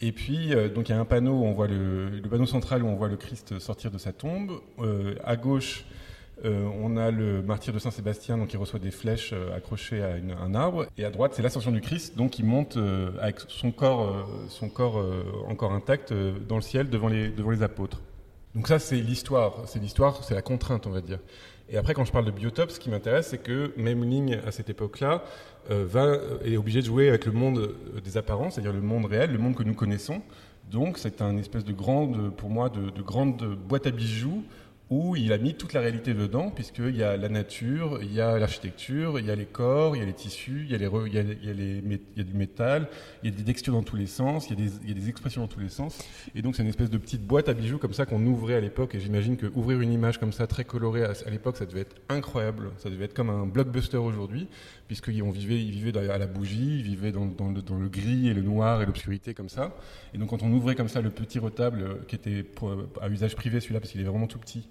Et 0.00 0.12
puis, 0.12 0.54
euh, 0.54 0.68
donc 0.68 0.88
il 0.88 0.92
y 0.92 0.94
a 0.94 1.00
un 1.00 1.04
panneau, 1.04 1.42
on 1.42 1.52
voit 1.52 1.66
le, 1.66 2.22
panneau 2.30 2.46
central 2.46 2.82
où 2.82 2.86
on 2.86 2.94
voit 2.94 3.08
le 3.08 3.16
Christ 3.16 3.58
sortir 3.58 3.90
de 3.90 3.98
sa 3.98 4.12
tombe. 4.12 4.60
Euh, 4.78 5.16
à 5.24 5.36
gauche, 5.36 5.84
euh, 6.44 6.68
on 6.80 6.96
a 6.96 7.10
le 7.10 7.42
martyr 7.42 7.72
de 7.72 7.80
Saint-Sébastien, 7.80 8.38
donc 8.38 8.48
qui 8.48 8.56
reçoit 8.56 8.78
des 8.78 8.92
flèches 8.92 9.34
accrochées 9.56 10.02
à 10.02 10.14
un 10.40 10.54
arbre. 10.54 10.86
Et 10.96 11.04
à 11.04 11.10
droite, 11.10 11.32
c'est 11.34 11.42
l'ascension 11.42 11.72
du 11.72 11.80
Christ, 11.80 12.16
donc 12.16 12.30
qui 12.30 12.44
monte 12.44 12.78
avec 13.20 13.40
son 13.48 13.72
corps, 13.72 14.28
son 14.48 14.68
corps 14.68 15.04
encore 15.48 15.72
intact 15.72 16.14
dans 16.48 16.56
le 16.56 16.62
ciel 16.62 16.90
devant 16.90 17.08
les 17.08 17.62
apôtres. 17.64 18.00
Donc 18.58 18.66
ça, 18.66 18.80
c'est 18.80 18.96
l'histoire. 18.96 19.54
C'est 19.66 19.78
l'histoire, 19.78 20.24
c'est 20.24 20.34
la 20.34 20.42
contrainte, 20.42 20.88
on 20.88 20.90
va 20.90 21.00
dire. 21.00 21.20
Et 21.68 21.76
après, 21.76 21.94
quand 21.94 22.04
je 22.04 22.10
parle 22.10 22.24
de 22.24 22.32
biotope, 22.32 22.72
ce 22.72 22.80
qui 22.80 22.90
m'intéresse, 22.90 23.28
c'est 23.28 23.38
que 23.38 23.72
Memling, 23.76 24.38
à 24.44 24.50
cette 24.50 24.68
époque-là, 24.68 25.22
va 25.70 26.16
est 26.44 26.56
obligé 26.56 26.80
de 26.80 26.86
jouer 26.86 27.08
avec 27.08 27.24
le 27.24 27.30
monde 27.30 27.72
des 28.02 28.16
apparences, 28.16 28.54
c'est-à-dire 28.54 28.72
le 28.72 28.80
monde 28.80 29.04
réel, 29.04 29.30
le 29.30 29.38
monde 29.38 29.54
que 29.54 29.62
nous 29.62 29.74
connaissons. 29.74 30.22
Donc, 30.72 30.98
c'est 30.98 31.22
un 31.22 31.36
espèce 31.36 31.64
de 31.64 31.72
grande, 31.72 32.34
pour 32.34 32.50
moi, 32.50 32.68
de 32.68 33.00
grande 33.00 33.36
boîte 33.54 33.86
à 33.86 33.92
bijoux 33.92 34.42
où 34.90 35.16
il 35.16 35.32
a 35.32 35.38
mis 35.38 35.54
toute 35.54 35.74
la 35.74 35.80
réalité 35.80 36.14
dedans, 36.14 36.50
puisqu'il 36.50 36.96
y 36.96 37.02
a 37.02 37.16
la 37.16 37.28
nature, 37.28 37.98
il 38.02 38.12
y 38.12 38.20
a 38.20 38.38
l'architecture, 38.38 39.18
il 39.18 39.26
y 39.26 39.30
a 39.30 39.36
les 39.36 39.44
corps, 39.44 39.96
il 39.96 40.00
y 40.00 40.02
a 40.02 40.06
les 40.06 40.14
tissus, 40.14 40.64
il 40.64 40.70
y 40.70 40.74
a, 40.74 40.78
les, 40.78 40.86
il 40.86 42.00
y 42.16 42.20
a, 42.20 42.24
du 42.24 42.34
métal, 42.34 42.88
il 43.22 43.30
y 43.30 43.34
a 43.34 43.36
des 43.36 43.44
textures 43.44 43.74
dans 43.74 43.82
tous 43.82 43.96
les 43.96 44.06
sens, 44.06 44.48
il 44.48 44.58
y 44.58 44.62
a 44.62 44.64
des, 44.64 44.72
il 44.82 44.88
y 44.88 44.92
a 44.92 44.94
des 44.94 45.08
expressions 45.10 45.42
dans 45.42 45.48
tous 45.48 45.60
les 45.60 45.68
sens. 45.68 45.98
Et 46.34 46.40
donc 46.40 46.56
c'est 46.56 46.62
une 46.62 46.68
espèce 46.68 46.90
de 46.90 46.96
petite 46.96 47.22
boîte 47.22 47.48
à 47.50 47.54
bijoux 47.54 47.78
comme 47.78 47.92
ça 47.92 48.06
qu'on 48.06 48.24
ouvrait 48.24 48.54
à 48.54 48.60
l'époque. 48.60 48.94
Et 48.94 49.00
j'imagine 49.00 49.36
que 49.36 49.46
ouvrir 49.54 49.80
une 49.80 49.92
image 49.92 50.18
comme 50.18 50.32
ça, 50.32 50.46
très 50.46 50.64
colorée, 50.64 51.04
à 51.04 51.30
l'époque, 51.30 51.58
ça 51.58 51.66
devait 51.66 51.80
être 51.80 51.96
incroyable. 52.08 52.70
Ça 52.78 52.88
devait 52.88 53.04
être 53.04 53.14
comme 53.14 53.30
un 53.30 53.46
blockbuster 53.46 53.98
aujourd'hui, 53.98 54.48
puisqu'on 54.88 55.30
vivait, 55.30 55.62
il 55.62 55.70
vivait 55.70 55.96
à 55.96 56.18
la 56.18 56.26
bougie, 56.26 56.78
il 56.78 56.82
vivait 56.82 57.12
dans, 57.12 57.26
dans, 57.26 57.50
le, 57.50 57.62
dans 57.62 57.76
le 57.76 57.88
gris 57.88 58.28
et 58.28 58.34
le 58.34 58.42
noir 58.42 58.82
et 58.82 58.86
l'obscurité 58.86 59.34
comme 59.34 59.50
ça. 59.50 59.76
Et 60.14 60.18
donc 60.18 60.30
quand 60.30 60.42
on 60.42 60.50
ouvrait 60.50 60.74
comme 60.74 60.88
ça 60.88 61.00
le 61.00 61.10
petit 61.10 61.38
retable 61.38 62.04
qui 62.08 62.16
était 62.16 62.42
pour, 62.42 62.74
à 63.00 63.08
usage 63.08 63.36
privé, 63.36 63.60
celui-là, 63.60 63.80
parce 63.80 63.92
qu'il 63.92 64.00
est 64.00 64.04
vraiment 64.04 64.26
tout 64.26 64.38
petit, 64.38 64.68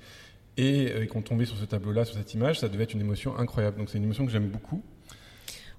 et, 0.57 0.91
euh, 0.91 1.03
et 1.03 1.07
qu'on 1.07 1.21
tombait 1.21 1.45
sur 1.45 1.55
ce 1.55 1.65
tableau-là, 1.65 2.03
sur 2.03 2.17
cette 2.17 2.33
image, 2.33 2.59
ça 2.59 2.67
devait 2.67 2.83
être 2.83 2.93
une 2.93 3.01
émotion 3.01 3.37
incroyable. 3.37 3.77
Donc 3.77 3.89
c'est 3.89 3.99
une 3.99 4.03
émotion 4.03 4.25
que 4.25 4.31
j'aime 4.31 4.47
beaucoup. 4.49 4.83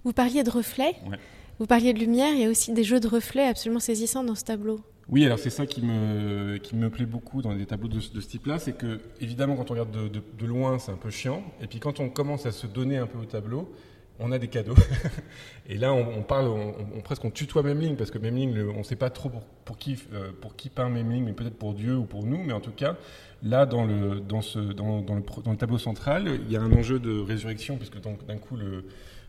Vous 0.04 0.12
parliez 0.12 0.44
de 0.44 0.50
reflets, 0.50 0.94
ouais. 1.10 1.18
vous 1.58 1.66
parliez 1.66 1.92
de 1.92 1.98
lumière, 1.98 2.32
il 2.32 2.40
y 2.40 2.44
a 2.44 2.48
aussi 2.48 2.72
des 2.72 2.84
jeux 2.84 3.00
de 3.00 3.08
reflets 3.08 3.48
absolument 3.48 3.80
saisissants 3.80 4.22
dans 4.22 4.36
ce 4.36 4.44
tableau. 4.44 4.80
Oui, 5.08 5.24
alors 5.24 5.38
c'est 5.38 5.50
ça 5.50 5.66
qui 5.66 5.82
me, 5.82 6.58
qui 6.58 6.76
me 6.76 6.90
plaît 6.90 7.06
beaucoup 7.06 7.42
dans 7.42 7.54
des 7.56 7.66
tableaux 7.66 7.88
de, 7.88 7.96
de 7.96 8.20
ce 8.20 8.28
type-là, 8.28 8.58
c'est 8.58 8.76
que 8.76 9.00
évidemment 9.20 9.56
quand 9.56 9.70
on 9.70 9.74
regarde 9.74 9.90
de, 9.90 10.06
de, 10.06 10.22
de 10.38 10.46
loin 10.46 10.78
c'est 10.78 10.92
un 10.92 10.96
peu 10.96 11.10
chiant, 11.10 11.42
et 11.60 11.66
puis 11.66 11.80
quand 11.80 11.98
on 11.98 12.10
commence 12.10 12.46
à 12.46 12.52
se 12.52 12.66
donner 12.66 12.98
un 12.98 13.06
peu 13.06 13.18
au 13.18 13.24
tableau, 13.24 13.72
on 14.20 14.32
a 14.32 14.38
des 14.38 14.48
cadeaux. 14.48 14.74
et 15.68 15.76
là, 15.76 15.92
on, 15.92 16.22
parle, 16.22 16.48
on, 16.48 17.00
presque 17.00 17.24
on 17.24 17.30
tutoie 17.30 17.62
Memling, 17.62 17.96
parce 17.96 18.10
que 18.10 18.18
Memling, 18.18 18.56
on 18.74 18.78
ne 18.78 18.82
sait 18.82 18.96
pas 18.96 19.10
trop 19.10 19.30
pour, 19.64 19.78
qui, 19.78 19.96
euh, 20.12 20.32
pour 20.40 20.56
qui 20.56 20.68
peint 20.68 20.88
Memling, 20.88 21.24
mais 21.24 21.32
peut-être 21.32 21.56
pour 21.56 21.74
Dieu 21.74 21.96
ou 21.96 22.04
pour 22.04 22.24
nous, 22.24 22.42
mais 22.42 22.52
en 22.52 22.60
tout 22.60 22.72
cas, 22.72 22.96
là, 23.42 23.66
dans 23.66 23.84
le, 23.84 24.20
dans 24.20 24.42
ce, 24.42 24.58
dans, 24.58 25.00
le, 25.00 25.56
tableau 25.56 25.78
central, 25.78 26.40
il 26.44 26.50
y 26.50 26.56
a 26.56 26.60
un 26.60 26.72
enjeu 26.72 26.98
de 26.98 27.20
résurrection, 27.20 27.76
puisque 27.76 27.98
d'un 28.00 28.38
coup, 28.38 28.56
le, 28.56 28.84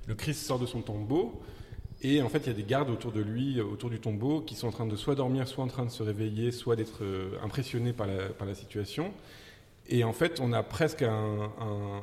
le 0.08 0.15
Christ 0.15 0.46
sort 0.46 0.60
de 0.60 0.65
son 0.65 0.81
tombeau, 0.81 1.41
et 2.01 2.22
en 2.22 2.29
fait, 2.29 2.39
il 2.39 2.48
y 2.48 2.51
a 2.51 2.53
des 2.53 2.63
gardes 2.63 2.89
autour 2.89 3.12
de 3.12 3.22
lui, 3.22 3.60
autour 3.60 3.89
du 3.89 4.00
tombeau, 4.00 4.41
qui 4.41 4.55
sont 4.55 4.67
en 4.67 4.72
train 4.72 4.86
de 4.86 4.96
soit 4.96 5.15
dormir, 5.15 5.48
soit 5.48 5.63
en 5.63 5.67
train 5.67 5.86
de 5.86 5.91
se 5.91 6.01
réveiller, 6.01 6.51
soit 6.51 6.77
d'être 6.77 7.03
euh, 7.03 7.31
impressionnés 7.43 7.91
par 7.91 8.08
la, 8.08 8.29
par 8.29 8.48
la 8.48 8.55
situation. 8.55 9.12
Et 9.89 10.03
en 10.03 10.13
fait, 10.13 10.39
on 10.39 10.53
a 10.53 10.63
presque 10.63 11.01
un 11.01 12.01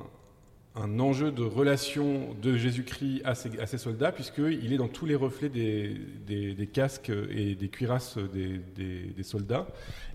un 0.77 1.01
enjeu 1.01 1.31
de 1.31 1.43
relation 1.43 2.35
de 2.43 2.57
Jésus-Christ 2.57 3.23
à 3.25 3.35
ses, 3.35 3.79
soldats, 3.79 4.13
puisqu'il 4.13 4.73
est 4.73 4.77
dans 4.77 4.89
tous 4.89 5.07
les 5.07 5.15
reflets 5.15 5.49
des, 5.49 6.69
casques 6.73 7.13
et 7.31 7.55
des 7.55 7.69
cuirasses 7.69 8.19
des, 8.19 9.23
soldats. 9.23 9.67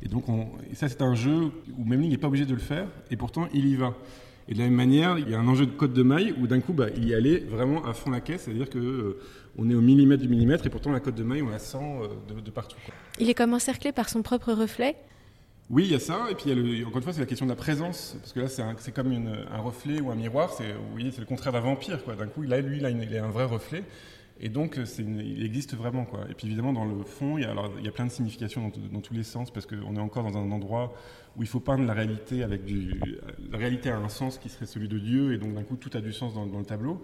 Et 0.04 0.08
donc, 0.08 0.26
ça, 0.74 0.88
c'est 0.88 1.02
un 1.02 1.16
jeu 1.16 1.52
où 1.78 1.84
Memling 1.84 2.12
n'est 2.12 2.18
pas 2.18 2.28
obligé 2.28 2.46
de 2.46 2.54
le 2.54 2.60
faire, 2.60 2.88
et 3.10 3.18
pourtant, 3.18 3.48
il 3.54 3.68
y 3.68 3.76
va. 3.76 3.96
Et 4.48 4.54
de 4.54 4.60
la 4.60 4.66
même 4.66 4.76
manière, 4.76 5.18
il 5.18 5.30
y 5.30 5.34
a 5.34 5.40
un 5.40 5.48
enjeu 5.48 5.66
de 5.66 5.72
code 5.72 5.94
de 5.94 6.04
maille 6.04 6.34
où 6.40 6.48
d'un 6.48 6.60
coup, 6.60 6.74
bah, 6.74 6.88
il 6.96 7.08
y 7.08 7.14
allait 7.14 7.40
vraiment 7.40 7.86
à 7.86 7.94
fond 7.94 8.10
la 8.10 8.22
caisse, 8.22 8.44
c'est-à-dire 8.44 8.70
que 8.70 8.80
euh, 8.80 9.20
on 9.58 9.70
est 9.70 9.76
au 9.76 9.82
millimètre 9.82 10.22
du 10.22 10.28
millimètre, 10.28 10.66
et 10.66 10.70
pourtant 10.70 10.92
la 10.92 11.00
cote 11.00 11.16
de 11.16 11.24
maille, 11.24 11.42
on 11.42 11.50
la 11.50 11.60
sent 11.60 11.78
euh, 11.78 12.42
de, 12.42 12.52
partout. 12.52 12.78
Il 13.20 13.30
est 13.30 13.34
comme 13.34 13.54
encerclé 13.54 13.92
par 13.92 14.10
son 14.10 14.22
propre 14.22 14.52
reflet 14.54 14.96
Oui, 15.72 15.86
il 15.86 15.92
y 15.92 15.96
a 15.96 16.00
ça, 16.00 16.28
et 16.30 16.36
puis 16.36 16.52
encore 16.84 16.98
une 16.98 17.04
fois, 17.04 17.14
c'est 17.14 17.22
la 17.22 17.26
question 17.26 17.46
de 17.46 17.52
la 17.52 17.56
présence, 17.56 18.18
parce 18.20 18.34
que 18.34 18.42
là, 18.42 18.76
c'est 18.78 18.92
comme 18.92 19.10
un 19.14 19.62
reflet 19.62 20.02
ou 20.02 20.12
un 20.12 20.16
miroir, 20.16 20.52
c'est 20.52 20.66
le 20.68 21.26
contraire 21.26 21.54
d'un 21.54 21.62
vampire, 21.62 22.04
quoi. 22.04 22.16
D'un 22.18 22.28
coup, 22.28 22.42
là, 22.42 22.60
lui, 22.60 22.82
là, 22.82 22.90
il 22.90 23.16
a 23.16 23.24
un 23.24 23.30
vrai 23.30 23.46
reflet, 23.46 23.86
et 24.42 24.50
donc, 24.50 24.78
il 25.00 25.46
existe 25.46 25.76
vraiment, 25.76 26.04
quoi. 26.04 26.26
Et 26.30 26.34
puis 26.34 26.48
évidemment, 26.48 26.74
dans 26.74 26.84
le 26.84 27.04
fond, 27.04 27.38
il 27.38 27.44
y 27.46 27.88
a, 27.88 27.92
plein 27.94 28.06
de 28.06 28.12
significations 28.12 28.70
dans, 28.92 29.00
tous 29.00 29.14
les 29.14 29.24
sens, 29.24 29.50
parce 29.50 29.66
qu'on 29.66 29.96
est 29.96 30.00
encore 30.00 30.30
dans 30.30 30.38
un 30.38 30.52
endroit 30.52 30.94
où 31.38 31.42
il 31.42 31.48
faut 31.48 31.62
peindre 31.62 31.86
la 31.86 31.94
réalité 31.94 32.44
avec. 32.44 32.64
La 33.50 33.58
réalité 33.58 33.92
a 33.92 33.98
un 33.98 34.10
sens 34.10 34.40
qui 34.40 34.50
serait 34.50 34.66
celui 34.66 34.90
de 34.90 35.00
Dieu, 35.00 35.34
et 35.34 35.38
donc 35.38 35.54
d'un 35.54 35.64
coup, 35.64 35.78
tout 35.78 35.92
a 35.94 36.02
du 36.02 36.12
sens 36.12 36.34
dans, 36.34 36.46
le 36.46 36.66
tableau. 36.66 37.02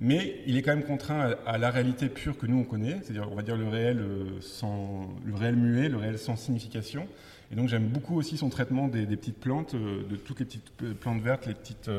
Mais 0.00 0.40
il 0.46 0.56
est 0.56 0.62
quand 0.62 0.74
même 0.74 0.84
contraint 0.84 1.34
à, 1.46 1.58
la 1.58 1.70
réalité 1.70 2.08
pure 2.08 2.38
que 2.38 2.46
nous 2.46 2.58
on 2.58 2.64
connaît, 2.64 2.98
c'est-à-dire 3.02 3.30
on 3.30 3.34
va 3.34 3.42
dire 3.42 3.56
le 3.56 3.68
réel 3.68 3.98
euh, 4.00 4.40
sans 4.40 5.10
le 5.26 5.34
réel 5.34 5.56
muet, 5.56 5.90
le 5.90 5.98
réel 5.98 6.18
sans 6.18 6.36
signification. 6.36 7.06
Et 7.52 7.54
donc 7.54 7.68
j'aime 7.68 7.86
beaucoup 7.86 8.16
aussi 8.16 8.38
son 8.38 8.48
traitement 8.48 8.88
des, 8.88 9.04
petites 9.06 9.38
plantes, 9.38 9.74
euh, 9.74 10.02
de 10.08 10.16
toutes 10.16 10.40
les 10.40 10.46
petites 10.46 10.72
euh, 10.82 10.94
plantes 10.94 11.20
vertes, 11.20 11.46
les 11.46 11.52
petites, 11.52 11.90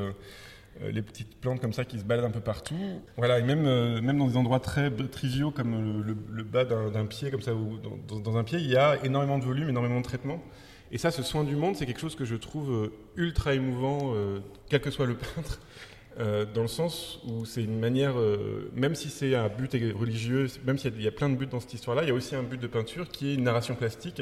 les 0.81 1.01
petites 1.03 1.35
plantes 1.39 1.61
comme 1.61 1.73
ça 1.73 1.85
qui 1.85 1.99
se 1.99 2.03
baladent 2.03 2.25
un 2.25 2.31
peu 2.31 2.39
partout. 2.39 3.01
Voilà, 3.17 3.37
et 3.37 3.43
même, 3.43 3.99
même 3.99 4.17
dans 4.17 4.27
des 4.27 4.37
endroits 4.37 4.61
très 4.61 4.89
triviaux 4.89 5.51
comme 5.51 6.03
le, 6.03 6.43
bas 6.43 6.65
d'un 6.65 7.05
pied, 7.05 7.29
comme 7.29 7.41
ça, 7.41 7.53
ou 7.53 7.77
dans, 8.07 8.37
un 8.37 8.43
pied, 8.43 8.57
il 8.57 8.71
y 8.71 8.77
a 8.77 8.97
énormément 9.03 9.37
de 9.37 9.43
volume, 9.43 9.69
énormément 9.69 9.99
de 9.99 10.05
traitement. 10.05 10.41
Et 10.91 10.97
ça, 10.97 11.11
ce 11.11 11.21
soin 11.23 11.43
du 11.43 11.55
monde, 11.55 11.75
c'est 11.75 11.85
quelque 11.85 11.99
chose 11.99 12.15
que 12.15 12.25
je 12.25 12.35
trouve 12.35 12.89
ultra 13.15 13.53
émouvant, 13.53 14.15
quel 14.69 14.81
que 14.81 14.89
soit 14.89 15.05
le 15.05 15.15
peintre. 15.15 15.59
Dans 16.17 16.61
le 16.61 16.67
sens 16.67 17.19
où 17.27 17.45
c'est 17.45 17.63
une 17.63 17.79
manière, 17.79 18.15
même 18.75 18.95
si 18.95 19.09
c'est 19.09 19.33
un 19.33 19.47
but 19.47 19.71
religieux, 19.97 20.47
même 20.65 20.77
s'il 20.77 21.01
y, 21.01 21.07
a 21.07 21.11
plein 21.11 21.29
de 21.29 21.35
buts 21.35 21.47
dans 21.47 21.59
cette 21.59 21.73
histoire-là, 21.73 22.03
il 22.03 22.09
y 22.09 22.11
a 22.11 22.13
aussi 22.13 22.35
un 22.35 22.43
but 22.43 22.59
de 22.59 22.67
peinture 22.67 23.09
qui 23.09 23.31
est 23.31 23.33
une 23.35 23.43
narration 23.43 23.75
plastique 23.75 24.21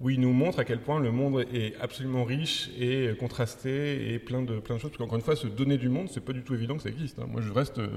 où 0.00 0.10
il 0.10 0.20
nous 0.20 0.32
montre 0.32 0.58
à 0.58 0.64
quel 0.64 0.80
point 0.80 1.00
le 1.00 1.12
monde 1.12 1.46
est 1.52 1.76
absolument 1.80 2.24
riche 2.24 2.70
et 2.78 3.14
contrasté 3.18 4.12
et 4.12 4.18
plein 4.18 4.42
de, 4.42 4.58
plein 4.58 4.76
de 4.76 4.80
choses. 4.80 4.90
Parce 4.90 4.98
qu'encore 4.98 5.16
une 5.16 5.24
fois, 5.24 5.36
se 5.36 5.46
donner 5.46 5.78
du 5.78 5.88
monde, 5.88 6.08
c'est 6.10 6.24
pas 6.24 6.32
du 6.32 6.42
tout 6.42 6.54
évident 6.54 6.76
que 6.76 6.82
ça 6.82 6.88
existe. 6.88 7.18
Hein. 7.18 7.26
Moi, 7.28 7.40
je 7.40 7.52
reste, 7.52 7.78
euh, 7.78 7.88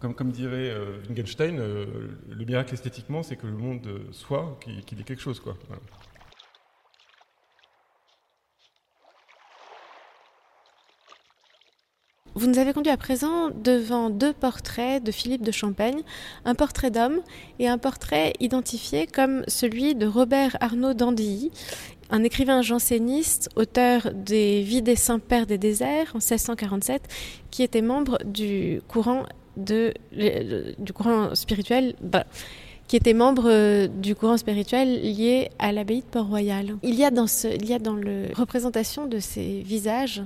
comme, 0.00 0.32
dirait 0.32 0.70
euh, 0.70 0.98
Wittgenstein, 1.08 1.58
euh, 1.60 1.86
le 2.28 2.44
miracle 2.44 2.74
esthétiquement, 2.74 3.22
c'est 3.22 3.36
que 3.36 3.46
le 3.46 3.56
monde 3.56 3.88
soit, 4.10 4.58
qu'il 4.86 5.00
ait 5.00 5.04
quelque 5.04 5.22
chose. 5.22 5.38
Quoi. 5.38 5.56
Vous 12.34 12.46
nous 12.46 12.58
avez 12.58 12.72
conduit 12.72 12.90
à 12.90 12.96
présent 12.96 13.50
devant 13.50 14.08
deux 14.08 14.32
portraits 14.32 15.04
de 15.04 15.12
Philippe 15.12 15.42
de 15.42 15.52
Champagne, 15.52 16.00
un 16.46 16.54
portrait 16.54 16.90
d'homme 16.90 17.20
et 17.58 17.68
un 17.68 17.76
portrait 17.76 18.32
identifié 18.40 19.06
comme 19.06 19.42
celui 19.48 19.94
de 19.94 20.06
Robert 20.06 20.56
Arnaud 20.60 20.94
d'Andilly, 20.94 21.50
un 22.08 22.24
écrivain 22.24 22.62
janséniste, 22.62 23.50
auteur 23.54 24.12
des 24.14 24.62
Vies 24.62 24.80
des 24.80 24.96
Saints-Pères 24.96 25.46
des 25.46 25.58
déserts 25.58 26.12
en 26.14 26.18
1647, 26.18 27.02
qui 27.50 27.62
était 27.62 27.82
membre 27.82 28.16
du 28.24 28.80
courant, 28.88 29.24
de, 29.58 29.92
du 30.78 30.92
courant 30.94 31.34
spirituel. 31.34 31.94
Bah, 32.00 32.24
qui 32.88 32.96
était 32.96 33.14
membre 33.14 33.44
euh, 33.46 33.86
du 33.86 34.14
courant 34.14 34.36
spirituel 34.36 35.00
lié 35.00 35.48
à 35.58 35.72
l'abbaye 35.72 36.00
de 36.00 36.06
Port-Royal. 36.06 36.76
Il 36.82 36.94
y 36.94 37.04
a 37.04 37.10
dans, 37.10 37.26
ce, 37.26 37.48
il 37.48 37.64
y 37.66 37.72
a 37.72 37.78
dans 37.78 37.96
la 37.96 38.34
représentation 38.34 39.06
de 39.06 39.18
ces 39.18 39.62
visages 39.62 40.22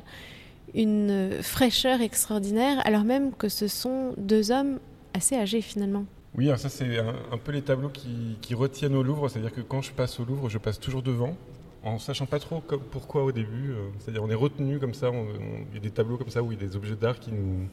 une 0.76 1.42
fraîcheur 1.42 2.00
extraordinaire, 2.00 2.86
alors 2.86 3.04
même 3.04 3.32
que 3.32 3.48
ce 3.48 3.66
sont 3.66 4.14
deux 4.18 4.50
hommes 4.50 4.78
assez 5.14 5.36
âgés 5.36 5.62
finalement. 5.62 6.04
Oui, 6.36 6.50
ça 6.58 6.68
c'est 6.68 6.98
un, 6.98 7.38
peu 7.42 7.50
les 7.50 7.62
tableaux 7.62 7.88
qui, 7.88 8.54
retiennent 8.54 8.94
au 8.94 9.02
Louvre, 9.02 9.28
c'est-à-dire 9.28 9.52
que 9.52 9.62
quand 9.62 9.80
je 9.80 9.92
passe 9.92 10.20
au 10.20 10.24
Louvre, 10.24 10.50
je 10.50 10.58
passe 10.58 10.78
toujours 10.78 11.02
devant, 11.02 11.34
en 11.82 11.98
sachant 11.98 12.26
pas 12.26 12.38
trop 12.38 12.62
pourquoi 12.90 13.24
au 13.24 13.32
début, 13.32 13.70
euh, 13.70 13.88
c'est-à-dire 13.98 14.22
on 14.22 14.28
est 14.28 14.34
retenu 14.34 14.78
comme 14.78 14.92
ça, 14.92 15.10
il 15.70 15.74
y 15.74 15.78
a 15.78 15.80
des 15.80 15.90
tableaux 15.90 16.18
comme 16.18 16.28
ça 16.28 16.42
où 16.42 16.52
il 16.52 16.60
y 16.60 16.64
a 16.64 16.66
des 16.66 16.76
objets 16.76 16.96
d'art 16.96 17.18
qui 17.18 17.32
nous, 17.32 17.68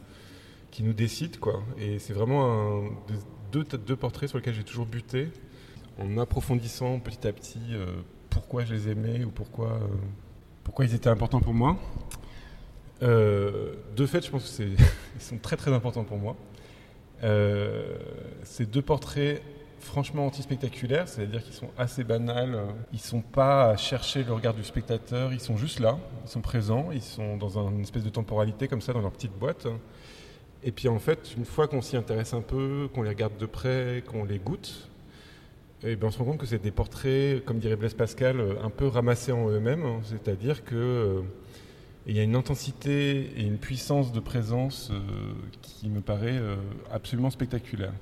qui 0.72 0.84
nous 0.84 0.94
décident, 0.94 1.38
quoi. 1.42 1.62
Et 1.78 2.00
c'est 2.00 2.14
vraiment 2.14 2.84
deux, 3.52 3.64
deux, 3.64 3.96
portraits 3.96 4.30
sur 4.30 4.38
lesquels 4.38 4.56
j'ai 4.56 4.64
toujours 4.64 4.86
buté, 4.86 5.28
en 6.00 6.18
approfondissant 6.18 7.00
petit 7.00 7.28
à 7.28 7.34
petit 7.34 7.60
euh, 7.72 7.86
pourquoi 8.30 8.66
je 8.66 8.74
les 8.74 8.90
aimais 8.90 9.24
ou 9.24 9.30
pourquoi, 9.30 9.74
euh, 9.74 9.88
pourquoi 10.64 10.86
ils 10.86 10.96
étaient 10.96 11.10
importants 11.10 11.42
pour 11.42 11.54
moi. 11.54 11.78
Euh, 13.04 13.74
de 13.96 14.06
fait, 14.06 14.26
je 14.26 14.32
pense 14.32 14.56
qu'ils 14.56 14.78
sont 15.20 15.38
très 15.38 15.58
très 15.58 15.72
importants 15.72 16.04
pour 16.04 16.18
moi. 16.18 16.36
Euh, 17.24 17.96
ces 18.44 18.66
deux 18.66 18.82
portraits 18.82 19.42
franchement 19.80 20.26
anti-spectaculaires, 20.28 21.10
c'est-à-dire 21.10 21.44
qu'ils 21.44 21.54
sont 21.54 21.70
assez 21.78 22.06
banals, 22.06 22.58
ils 22.94 23.02
sont 23.02 23.22
pas 23.22 23.72
à 23.72 23.78
chercher 23.78 24.24
le 24.24 24.32
regard 24.32 24.54
du 24.54 24.64
spectateur, 24.64 25.34
ils 25.34 25.42
sont 25.42 25.58
juste 25.58 25.82
là, 25.82 25.98
ils 26.26 26.30
sont 26.30 26.40
présents, 26.40 26.90
ils 26.94 27.02
sont 27.02 27.36
dans 27.36 27.58
une 27.68 27.82
espèce 27.82 28.04
de 28.04 28.10
temporalité 28.10 28.70
comme 28.70 28.80
ça 28.80 28.94
dans 28.94 29.02
leur 29.02 29.12
petite 29.12 29.38
boîte. 29.38 29.68
Et 30.64 30.72
puis 30.72 30.88
en 30.88 31.00
fait, 31.00 31.34
une 31.38 31.44
fois 31.44 31.68
qu'on 31.68 31.82
s'y 31.82 31.98
intéresse 31.98 32.34
un 32.34 32.42
peu, 32.42 32.88
qu'on 32.94 33.02
les 33.02 33.10
regarde 33.10 33.38
de 33.38 33.46
près, 33.46 34.04
qu'on 34.08 34.24
les 34.24 34.40
goûte, 34.40 34.90
eh 35.84 35.98
bien 35.98 36.08
on 36.08 36.12
se 36.12 36.20
rend 36.20 36.26
compte 36.26 36.38
que 36.38 36.46
c'est 36.46 36.62
des 36.62 36.72
portraits, 36.72 37.44
comme 37.44 37.60
dirait 37.60 37.76
Blaise 37.76 37.94
Pascal, 37.94 38.42
un 38.64 38.70
peu 38.70 38.88
ramassés 38.88 39.34
en 39.34 39.50
eux-mêmes, 39.50 40.00
c'est-à-dire 40.04 40.64
que 40.64 41.24
il 42.06 42.18
y 42.18 42.20
a 42.20 42.24
une 42.24 42.36
intensité 42.36 43.32
et 43.38 43.44
une 43.44 43.58
puissance 43.58 44.12
de 44.12 44.20
présence 44.20 44.90
euh, 44.92 45.00
qui 45.62 45.88
me 45.88 46.02
paraît 46.02 46.38
euh, 46.38 46.56
absolument 46.92 47.30
spectaculaire. 47.30 47.94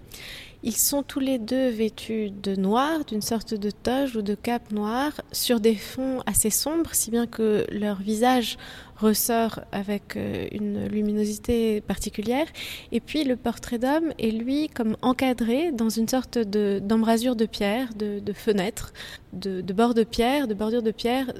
Ils 0.63 0.77
sont 0.77 1.01
tous 1.01 1.19
les 1.19 1.39
deux 1.39 1.69
vêtus 1.69 2.29
de 2.29 2.55
noir, 2.55 3.03
d'une 3.05 3.21
sorte 3.21 3.55
de 3.55 3.71
toge 3.71 4.15
ou 4.15 4.21
de 4.21 4.35
cape 4.35 4.71
noire, 4.71 5.13
sur 5.31 5.59
des 5.59 5.73
fonds 5.73 6.21
assez 6.27 6.51
sombres, 6.51 6.93
si 6.93 7.09
bien 7.09 7.25
que 7.25 7.65
leur 7.71 7.99
visage 7.99 8.57
ressort 8.97 9.61
avec 9.71 10.15
euh, 10.15 10.47
une 10.51 10.87
luminosité 10.87 11.81
particulière. 11.81 12.47
Et 12.91 12.99
puis 12.99 13.23
le 13.23 13.35
portrait 13.35 13.79
d'homme 13.79 14.13
est 14.19 14.31
lui 14.31 14.69
comme 14.69 14.97
encadré 15.01 15.71
dans 15.71 15.89
une 15.89 16.07
sorte 16.07 16.37
d'embrasure 16.37 17.35
de, 17.35 17.45
pierre, 17.45 17.93
de, 17.95 18.19
de 18.19 18.33
fenêtre, 18.33 18.93
de, 19.33 19.61
de 19.61 19.73
bord 19.73 19.93
de 19.93 20.03
pierre, 20.03 20.47
de 20.47 20.53
bordure 20.53 20.83
de 20.83 20.91
pierre, 20.91 21.33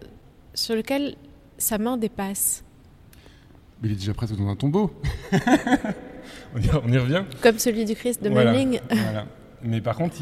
sur 0.53 0.75
lequel 0.75 1.15
sa 1.61 1.77
main 1.77 1.97
dépasse. 1.97 2.63
Mais 3.81 3.89
il 3.89 3.91
est 3.93 3.95
déjà 3.95 4.13
presque 4.13 4.35
dans 4.35 4.47
un 4.47 4.55
tombeau. 4.55 4.91
on, 6.55 6.59
y, 6.59 6.97
revient. 6.97 7.23
Comme 7.41 7.57
celui 7.57 7.85
du 7.85 7.95
Christ 7.95 8.21
de 8.23 8.29
voilà, 8.29 8.53
Mais 9.63 9.79
par 9.79 9.95
contre, 9.95 10.17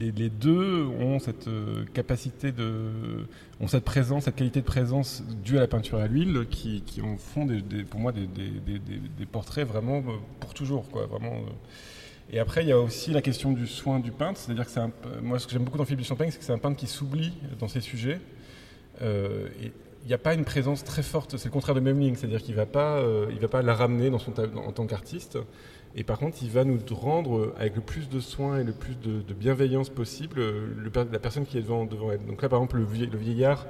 les, 0.00 0.30
deux 0.30 0.84
ont 0.84 1.18
cette 1.18 1.48
euh, 1.48 1.84
capacité 1.92 2.52
de, 2.52 3.26
ont 3.60 3.66
cette 3.66 3.84
présence, 3.84 4.24
cette 4.24 4.36
qualité 4.36 4.60
de 4.60 4.66
présence 4.66 5.24
due 5.44 5.56
à 5.56 5.60
la 5.60 5.66
peinture 5.66 5.98
à 5.98 6.06
l'huile, 6.06 6.46
qui, 6.50 6.82
en 7.02 7.16
font 7.16 7.46
des, 7.46 7.62
pour 7.84 8.00
moi 8.00 8.12
des, 8.12 9.26
portraits 9.30 9.66
vraiment 9.66 9.98
euh, 9.98 10.12
pour 10.40 10.54
toujours, 10.54 10.88
quoi, 10.90 11.06
vraiment. 11.06 11.32
Euh. 11.32 12.32
Et 12.32 12.38
après, 12.38 12.62
il 12.62 12.68
y 12.68 12.72
a 12.72 12.78
aussi 12.78 13.12
la 13.12 13.22
question 13.22 13.52
du 13.52 13.66
soin 13.66 13.98
du 13.98 14.10
peintre, 14.10 14.38
c'est-à-dire 14.38 14.64
que 14.64 14.70
c'est 14.70 14.80
moi, 15.22 15.38
ce 15.38 15.46
que 15.46 15.52
j'aime 15.52 15.64
beaucoup 15.64 15.78
dans 15.78 15.84
Philippe 15.84 16.06
Champagne, 16.06 16.30
c'est 16.30 16.38
que 16.38 16.44
c'est 16.44 16.52
un 16.52 16.58
peintre 16.58 16.76
qui 16.76 16.86
s'oublie 16.86 17.32
dans 17.58 17.68
ses 17.68 17.80
sujets. 17.80 18.20
et 19.02 19.72
il 20.04 20.08
n'y 20.08 20.14
a 20.14 20.18
pas 20.18 20.34
une 20.34 20.44
présence 20.44 20.84
très 20.84 21.02
forte. 21.02 21.36
C'est 21.38 21.46
le 21.46 21.52
contraire 21.52 21.74
de 21.74 21.80
Memling, 21.80 22.14
c'est-à-dire 22.14 22.42
qu'il 22.42 22.52
ne 22.52 22.60
va, 22.60 22.66
pas, 22.66 22.98
euh, 22.98 23.26
va 23.40 23.48
pas 23.48 23.62
la 23.62 23.74
ramener 23.74 24.10
en 24.10 24.72
tant 24.72 24.86
qu'artiste. 24.86 25.38
Et 25.96 26.04
par 26.04 26.18
contre, 26.18 26.38
il 26.42 26.50
va 26.50 26.64
nous 26.64 26.78
rendre 26.90 27.54
avec 27.58 27.74
le 27.74 27.80
plus 27.80 28.08
de 28.08 28.20
soin 28.20 28.58
et 28.58 28.64
le 28.64 28.72
plus 28.72 28.96
de, 28.96 29.34
bienveillance 29.34 29.88
possible 29.88 30.40
le, 30.40 30.90
la 31.10 31.18
personne 31.18 31.46
qui 31.46 31.56
est 31.56 31.62
devant, 31.62 31.86
devant 31.86 32.12
elle. 32.12 32.24
Donc 32.26 32.42
là, 32.42 32.48
par 32.48 32.58
exemple, 32.58 32.76
le, 32.76 33.06
le, 33.06 33.18
vieillard, 33.18 33.66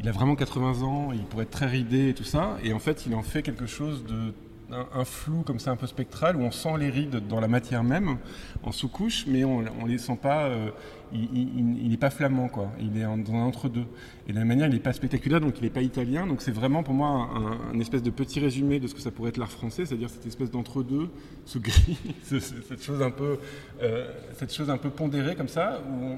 il 0.00 0.08
a 0.08 0.12
vraiment 0.12 0.34
80 0.34 0.82
ans, 0.82 1.12
il 1.12 1.24
pourrait 1.24 1.44
être 1.44 1.50
très 1.50 1.66
ridé 1.66 2.08
et 2.08 2.14
tout 2.14 2.24
ça. 2.24 2.56
Et 2.64 2.72
en 2.72 2.78
fait, 2.78 3.06
il 3.06 3.14
en 3.14 3.22
fait 3.22 3.42
quelque 3.42 3.66
chose 3.66 4.04
de 4.04 4.32
un, 4.70 5.04
flou 5.04 5.42
comme 5.42 5.58
ça 5.58 5.70
un 5.70 5.76
peu 5.76 5.86
spectral 5.86 6.36
où 6.36 6.40
on 6.40 6.50
sent 6.50 6.76
les 6.78 6.90
rides 6.90 7.26
dans 7.26 7.40
la 7.40 7.48
matière 7.48 7.82
même 7.82 8.18
en 8.62 8.72
sous-couche 8.72 9.26
mais 9.26 9.44
on 9.44 9.62
ne 9.62 9.88
les 9.88 9.98
sent 9.98 10.18
pas 10.20 10.46
euh, 10.46 10.70
il 11.12 11.88
n'est 11.88 11.96
pas 11.96 12.10
flamand, 12.10 12.48
quoi. 12.48 12.70
Il 12.80 12.96
est 12.98 13.02
dans 13.02 13.34
un 13.34 13.42
entre-deux. 13.42 13.86
Et 14.26 14.32
de 14.32 14.38
la 14.38 14.44
manière, 14.44 14.66
il 14.66 14.74
n'est 14.74 14.80
pas 14.80 14.92
spectaculaire, 14.92 15.40
donc 15.40 15.58
il 15.58 15.64
n'est 15.64 15.70
pas 15.70 15.80
italien. 15.80 16.26
Donc 16.26 16.42
c'est 16.42 16.52
vraiment 16.52 16.82
pour 16.82 16.94
moi 16.94 17.30
un, 17.72 17.78
espèce 17.80 18.02
de 18.02 18.10
petit 18.10 18.40
résumé 18.40 18.78
de 18.80 18.86
ce 18.86 18.94
que 18.94 19.00
ça 19.00 19.10
pourrait 19.10 19.30
être 19.30 19.38
l'art 19.38 19.50
français, 19.50 19.86
c'est-à-dire 19.86 20.10
cette 20.10 20.26
espèce 20.26 20.50
d'entre-deux, 20.50 21.08
ce 21.44 21.58
gris, 21.58 21.98
cette 22.22 22.82
chose 22.82 23.02
un 23.02 23.10
peu, 23.10 23.38
euh, 23.82 24.10
cette 24.34 24.52
chose 24.52 24.70
un 24.70 24.76
peu 24.76 24.90
pondérée 24.90 25.34
comme 25.34 25.48
ça, 25.48 25.80
où 25.88 26.16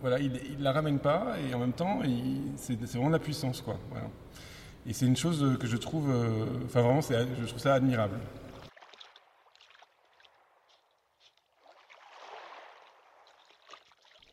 voilà, 0.00 0.18
il, 0.18 0.32
ne 0.32 0.64
la 0.64 0.72
ramène 0.72 0.98
pas 0.98 1.36
et 1.48 1.54
en 1.54 1.58
même 1.58 1.72
temps, 1.72 2.00
c'est 2.56 2.80
vraiment 2.80 3.10
la 3.10 3.18
puissance, 3.18 3.60
quoi. 3.60 3.78
Et 4.88 4.92
c'est 4.92 5.06
une 5.06 5.16
chose 5.16 5.56
que 5.58 5.66
je 5.66 5.76
trouve, 5.76 6.10
euh, 6.10 6.44
enfin 6.64 6.82
vraiment, 6.82 7.00
je 7.00 7.46
trouve 7.46 7.60
ça 7.60 7.74
admirable. 7.74 8.18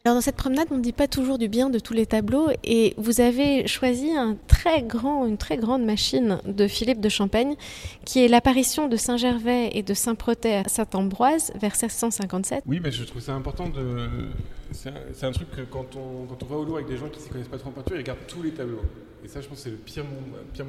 Alors 0.06 0.18
dans 0.18 0.22
cette 0.22 0.36
promenade, 0.36 0.68
on 0.70 0.78
ne 0.78 0.82
dit 0.82 0.92
pas 0.92 1.08
toujours 1.08 1.38
du 1.38 1.48
bien 1.48 1.70
de 1.70 1.80
tous 1.80 1.94
les 1.94 2.06
tableaux 2.06 2.50
et 2.66 2.94
vous 2.98 3.22
avez 3.22 3.66
choisi 3.68 4.12
un 4.12 4.36
très 4.48 4.84
grand, 4.84 5.26
une 5.26 5.38
très 5.38 5.56
grande 5.56 5.86
machine 5.86 6.40
de 6.46 6.68
Philippe 6.68 7.00
de 7.00 7.08
Champagne 7.08 7.56
qui 8.04 8.20
est 8.20 8.28
l'apparition 8.28 8.90
de 8.90 8.98
Saint-Gervais 8.98 9.70
et 9.72 9.82
de 9.82 9.94
Saint-Protais 9.94 10.56
à 10.56 10.64
Saint-Ambroise 10.68 11.54
vers 11.56 11.72
1657. 11.72 12.66
Oui, 12.68 12.82
mais 12.84 12.92
je 12.92 13.06
trouve 13.06 13.22
ça 13.22 13.32
important 13.32 13.70
de... 13.70 14.10
c'est 14.74 15.26
un, 15.26 15.32
truc 15.32 15.50
que 15.52 15.62
quand 15.62 15.96
on, 15.96 16.26
quand 16.26 16.44
on 16.44 16.46
va 16.46 16.56
au 16.56 16.64
Louvre 16.64 16.78
avec 16.78 16.88
des 16.88 16.98
gens 16.98 17.10
qui 17.10 17.20
ne 17.20 17.26
se 17.26 17.30
connaissent 17.30 17.48
pas 17.48 17.58
trop 17.58 17.70
en 17.70 17.74
peinture, 17.74 17.96
ils 17.96 18.00
regardent 18.00 18.28
tous 18.28 18.42
les 18.42 18.52
tableaux. 18.52 18.82
Et 19.24 19.28
ça, 19.28 19.40
je 19.40 19.48
pense, 19.48 19.60
c'est 19.60 19.70
le 19.70 19.78
pire, 19.78 20.04
pire 20.54 20.66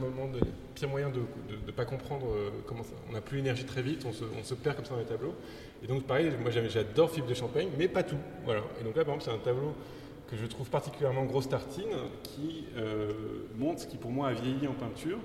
moyen 0.88 1.10
de 1.10 1.20
ne 1.66 1.72
pas 1.72 1.84
comprendre 1.84 2.26
euh, 2.28 2.50
comment 2.66 2.84
ça. 2.84 2.92
On 3.08 3.12
n'a 3.12 3.20
plus 3.20 3.38
l'énergie 3.38 3.64
très 3.64 3.82
vite, 3.82 4.06
on 4.06 4.12
se, 4.12 4.54
perd 4.54 4.76
comme 4.76 4.84
ça 4.84 4.92
dans 4.92 5.00
les 5.00 5.06
tableaux. 5.06 5.34
Et 5.82 5.86
donc, 5.86 6.04
pareil, 6.04 6.30
moi 6.40 6.50
j'adore 6.50 7.10
Philippe 7.10 7.28
de 7.28 7.34
Champagne, 7.34 7.68
mais 7.76 7.88
pas 7.88 8.04
tout. 8.04 8.18
Et 8.80 8.84
donc 8.84 8.96
là, 8.96 9.04
par 9.04 9.14
exemple, 9.14 9.22
c'est 9.24 9.30
un 9.30 9.42
tableau 9.42 9.74
que 10.30 10.36
je 10.36 10.46
trouve 10.46 10.70
particulièrement 10.70 11.24
grosse 11.24 11.48
tartine, 11.48 11.90
qui 12.22 12.64
euh, 12.76 13.10
montre 13.58 13.80
ce 13.80 13.86
qui 13.86 13.96
pour 13.96 14.10
moi 14.10 14.28
a 14.28 14.32
vieilli 14.32 14.66
en 14.68 14.74
peinture. 14.74 15.18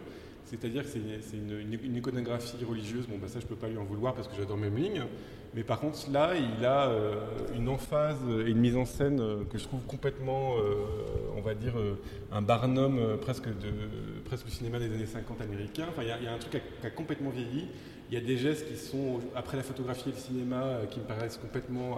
C'est-à-dire 0.45 0.81
que 0.81 0.89
c'est 0.89 1.37
une, 1.37 1.95
iconographie 1.95 2.65
religieuse. 2.65 3.05
Bon, 3.05 3.19
bah 3.19 3.27
ça, 3.27 3.39
je 3.39 3.45
ne 3.45 3.49
peux 3.49 3.55
pas 3.55 3.67
lui 3.67 3.77
en 3.77 3.83
vouloir 3.83 4.15
parce 4.15 4.27
que 4.27 4.35
j'adore 4.35 4.57
Memling. 4.57 5.01
Mais 5.55 5.63
par 5.63 5.79
contre, 5.79 5.97
là, 6.11 6.33
il 6.35 6.63
a 6.63 6.89
euh, 6.89 7.15
une 7.55 7.69
emphase 7.69 8.19
et 8.45 8.49
une 8.51 8.59
mise 8.59 8.75
en 8.75 8.85
scène 8.85 9.19
euh, 9.19 9.43
que 9.49 9.57
je 9.57 9.63
trouve 9.63 9.81
complètement, 9.81 10.53
on 11.35 11.41
va 11.41 11.55
dire, 11.55 11.73
un 12.31 12.41
barnum 12.41 13.17
presque, 13.21 13.47
du 13.49 14.51
cinéma 14.51 14.79
des 14.79 14.93
années 14.93 15.05
50 15.05 15.41
américain. 15.41 15.85
Enfin, 15.89 16.03
il 16.03 16.23
y, 16.23 16.27
a 16.27 16.33
un 16.33 16.37
truc 16.37 16.61
qui 16.81 16.87
a, 16.87 16.89
complètement 16.89 17.29
vieilli. 17.29 17.67
Il 18.11 18.13
y 18.13 18.17
a 18.17 18.25
des 18.25 18.37
gestes 18.37 18.67
qui 18.67 18.77
sont, 18.77 19.19
après 19.35 19.57
la 19.57 19.63
photographie 19.63 20.09
et 20.09 20.11
le 20.11 20.17
cinéma, 20.17 20.81
qui 20.89 20.99
me 20.99 21.05
paraissent 21.05 21.37
complètement 21.37 21.97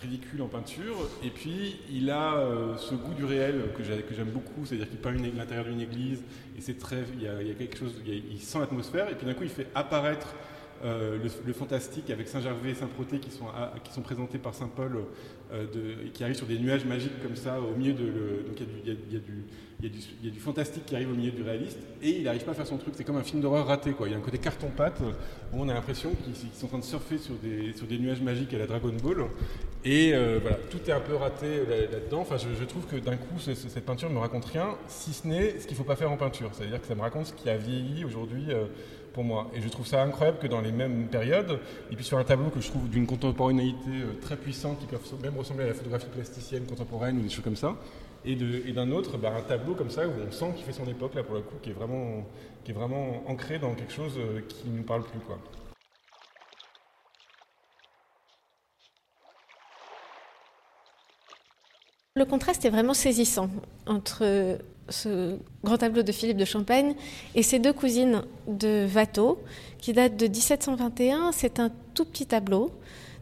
ridicule 0.00 0.42
en 0.42 0.48
peinture. 0.48 0.96
Et 1.24 1.30
puis, 1.30 1.80
il 1.90 2.10
a 2.10 2.34
euh, 2.34 2.76
ce 2.76 2.94
goût 2.94 3.14
du 3.14 3.24
réel 3.24 3.72
que 3.76 3.82
j'aime 3.82 4.30
beaucoup, 4.30 4.64
c'est-à-dire 4.64 4.88
qu'il 4.88 4.98
peint 4.98 5.12
l'intérieur 5.12 5.64
d'une 5.64 5.80
église, 5.80 6.22
et 6.56 6.60
c'est 6.60 6.78
très, 6.78 7.04
il 7.14 7.48
y, 7.48 7.54
quelque 7.54 7.76
chose, 7.76 7.94
il, 8.06 8.40
sent 8.40 8.58
l'atmosphère, 8.58 9.08
et 9.10 9.14
puis 9.14 9.26
d'un 9.26 9.34
coup, 9.34 9.44
il 9.44 9.50
fait 9.50 9.68
apparaître 9.74 10.34
euh, 10.82 11.18
le, 11.44 11.52
fantastique 11.52 12.08
avec 12.08 12.26
Saint-Gervais 12.26 12.70
et 12.70 12.74
Saint-Proté 12.74 13.18
qui 13.18 13.30
sont, 13.30 14.02
présentés 14.02 14.38
par 14.38 14.54
Saint-Paul, 14.54 15.04
euh, 15.52 15.66
qui 16.14 16.24
arrivent 16.24 16.36
sur 16.36 16.46
des 16.46 16.58
nuages 16.58 16.86
magiques 16.86 17.20
comme 17.22 17.36
ça, 17.36 17.60
au 17.60 17.76
milieu 17.76 17.92
de. 17.92 18.46
donc 18.46 18.58
il 18.58 19.14
y, 19.14 20.28
a 20.28 20.30
du 20.30 20.40
fantastique 20.40 20.86
qui 20.86 20.94
arrive 20.94 21.10
au 21.10 21.14
milieu 21.14 21.32
du 21.32 21.42
réaliste, 21.42 21.78
et 22.02 22.10
il 22.18 22.24
n'arrive 22.24 22.44
pas 22.44 22.52
à 22.52 22.54
faire 22.54 22.66
son 22.66 22.78
truc. 22.78 22.94
C'est 22.96 23.04
comme 23.04 23.18
un 23.18 23.22
film 23.22 23.42
d'horreur 23.42 23.66
raté. 23.66 23.92
Quoi. 23.92 24.08
Il 24.08 24.12
y 24.12 24.14
a 24.14 24.18
un 24.18 24.22
côté 24.22 24.38
carton-pâte 24.38 25.02
où 25.52 25.60
on 25.60 25.68
a 25.68 25.74
l'impression 25.74 26.12
qu'ils 26.14 26.34
sont 26.54 26.64
en 26.64 26.68
train 26.68 26.78
de 26.78 26.84
surfer 26.84 27.18
sur 27.18 27.34
des, 27.34 27.74
sur 27.74 27.86
des 27.86 27.98
nuages 27.98 28.22
magiques 28.22 28.54
à 28.54 28.58
la 28.58 28.66
Dragon 28.66 28.92
Ball. 29.02 29.26
Et 29.84 30.14
euh, 30.14 30.38
voilà, 30.40 30.56
tout 30.70 30.80
est 30.86 30.92
un 30.92 31.00
peu 31.00 31.14
raté 31.14 31.58
là-dedans. 31.90 32.20
Enfin, 32.20 32.36
je, 32.38 32.64
trouve 32.64 32.86
que 32.86 32.96
d'un 32.96 33.16
coup, 33.16 33.38
cette 33.38 33.84
peinture 33.84 34.08
ne 34.08 34.14
me 34.14 34.20
raconte 34.20 34.46
rien, 34.46 34.76
si 34.88 35.12
ce 35.12 35.26
n'est 35.26 35.58
ce 35.58 35.66
qu'il 35.66 35.72
ne 35.72 35.76
faut 35.76 35.84
pas 35.84 35.96
faire 35.96 36.10
en 36.10 36.16
peinture. 36.16 36.50
C'est-à-dire 36.52 36.80
que 36.80 36.86
ça 36.86 36.94
me 36.94 37.02
raconte 37.02 37.26
ce 37.26 37.32
qui 37.34 37.50
a 37.50 37.58
vieilli 37.58 38.04
aujourd'hui 38.04 38.46
pour 39.12 39.24
moi. 39.24 39.50
Et 39.54 39.60
je 39.60 39.68
trouve 39.68 39.86
ça 39.86 40.02
incroyable 40.02 40.38
que 40.38 40.46
dans 40.46 40.60
les 40.60 40.72
mêmes 40.72 41.08
périodes, 41.08 41.58
et 41.90 41.96
puis 41.96 42.04
sur 42.04 42.18
un 42.18 42.24
tableau 42.24 42.50
que 42.50 42.60
je 42.60 42.68
trouve 42.68 42.88
d'une 42.88 43.06
contemporanéité 43.06 43.90
euh, 43.90 44.20
très 44.20 44.36
puissante, 44.36 44.78
qui 44.80 44.86
peut 44.86 44.98
même 45.22 45.36
ressembler 45.36 45.64
à 45.64 45.68
la 45.68 45.74
photographie 45.74 46.06
plasticienne 46.12 46.64
contemporaine 46.66 47.18
ou 47.18 47.22
des 47.22 47.28
choses 47.28 47.44
comme 47.44 47.56
ça, 47.56 47.76
et 48.24 48.34
d'un 48.34 48.90
autre, 48.90 49.16
bah, 49.16 49.32
un 49.36 49.42
tableau 49.42 49.74
comme 49.74 49.90
ça 49.90 50.06
où 50.06 50.12
on 50.26 50.30
sent 50.30 50.52
qu'il 50.56 50.64
fait 50.64 50.72
son 50.72 50.86
époque, 50.86 51.14
là 51.14 51.22
pour 51.22 51.34
le 51.34 51.40
coup, 51.40 51.56
qui 51.62 51.70
est 51.70 51.72
vraiment, 51.72 52.26
ancré 53.26 53.58
dans 53.58 53.74
quelque 53.74 53.92
chose 53.92 54.14
euh, 54.18 54.40
qui 54.48 54.68
ne 54.68 54.78
nous 54.78 54.82
parle 54.82 55.02
plus. 55.04 55.20
Quoi. 55.20 55.38
Le 62.16 62.24
contraste 62.26 62.64
est 62.64 62.70
vraiment 62.70 62.92
saisissant 62.92 63.48
entre 63.86 64.58
ce 64.90 65.36
grand 65.64 65.78
tableau 65.78 66.02
de 66.02 66.12
Philippe 66.12 66.36
de 66.36 66.44
Champagne 66.44 66.94
et 67.34 67.42
ses 67.42 67.58
deux 67.58 67.72
cousines 67.72 68.22
de 68.46 68.86
Watteau, 68.94 69.38
qui 69.78 69.92
date 69.92 70.16
de 70.16 70.26
1721. 70.26 71.32
C'est 71.32 71.58
un 71.60 71.70
tout 71.94 72.04
petit 72.04 72.26
tableau 72.26 72.70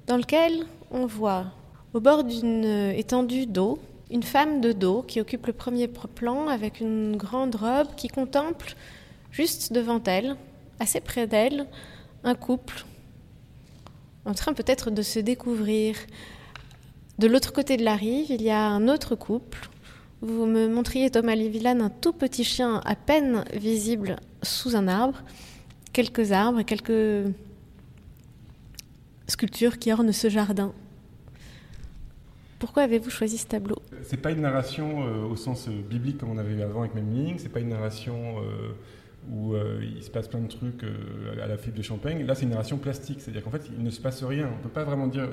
dans 0.06 0.16
lequel 0.16 0.66
on 0.90 1.06
voit 1.06 1.46
au 1.94 2.00
bord 2.00 2.24
d'une 2.24 2.64
étendue 2.96 3.46
d'eau 3.46 3.78
une 4.10 4.22
femme 4.22 4.60
de 4.60 4.72
dos 4.72 5.02
qui 5.02 5.20
occupe 5.20 5.46
le 5.46 5.52
premier 5.52 5.86
plan 5.86 6.48
avec 6.48 6.80
une 6.80 7.16
grande 7.16 7.54
robe 7.54 7.88
qui 7.96 8.08
contemple 8.08 8.74
juste 9.30 9.72
devant 9.72 10.02
elle, 10.06 10.36
assez 10.80 11.00
près 11.00 11.26
d'elle, 11.26 11.66
un 12.24 12.34
couple 12.34 12.86
en 14.24 14.34
train 14.34 14.52
peut-être 14.52 14.90
de 14.90 15.02
se 15.02 15.18
découvrir. 15.18 15.96
De 17.18 17.26
l'autre 17.26 17.52
côté 17.52 17.76
de 17.76 17.84
la 17.84 17.96
rive, 17.96 18.30
il 18.30 18.42
y 18.42 18.50
a 18.50 18.60
un 18.60 18.86
autre 18.88 19.14
couple 19.14 19.70
vous 20.20 20.46
me 20.46 20.68
montriez, 20.68 21.10
Thomas 21.10 21.34
Lévillane, 21.34 21.80
un 21.80 21.90
tout 21.90 22.12
petit 22.12 22.44
chien 22.44 22.80
à 22.84 22.96
peine 22.96 23.44
visible 23.52 24.16
sous 24.42 24.74
un 24.74 24.88
arbre, 24.88 25.22
quelques 25.92 26.32
arbres, 26.32 26.62
quelques 26.62 27.32
sculptures 29.28 29.78
qui 29.78 29.92
ornent 29.92 30.12
ce 30.12 30.28
jardin. 30.28 30.72
Pourquoi 32.58 32.82
avez-vous 32.82 33.10
choisi 33.10 33.38
ce 33.38 33.46
tableau? 33.46 33.76
C'est 34.02 34.20
pas 34.20 34.32
une 34.32 34.40
narration 34.40 35.06
euh, 35.06 35.24
au 35.24 35.36
sens 35.36 35.68
euh, 35.68 35.80
biblique 35.88 36.18
comme 36.18 36.30
on 36.30 36.38
avait 36.38 36.60
avant 36.60 36.80
avec 36.80 36.94
Memling, 36.96 37.38
c'est 37.38 37.50
pas 37.50 37.60
une 37.60 37.68
narration 37.68 38.38
euh, 38.38 38.72
où 39.30 39.54
il 39.82 40.02
se 40.02 40.10
passe 40.10 40.26
plein 40.26 40.40
de 40.40 40.48
trucs 40.48 40.84
à 41.42 41.46
la 41.46 41.58
Philippe 41.58 41.76
de 41.76 41.82
Champagne. 41.82 42.24
Là, 42.24 42.34
c'est 42.34 42.44
une 42.44 42.50
narration 42.50 42.78
plastique, 42.78 43.20
c'est-à-dire 43.20 43.42
qu'en 43.42 43.50
fait, 43.50 43.68
il 43.76 43.84
ne 43.84 43.90
se 43.90 44.00
passe 44.00 44.24
rien. 44.24 44.48
On 44.58 44.62
peut 44.62 44.70
pas 44.70 44.84
vraiment 44.84 45.06
dire. 45.06 45.28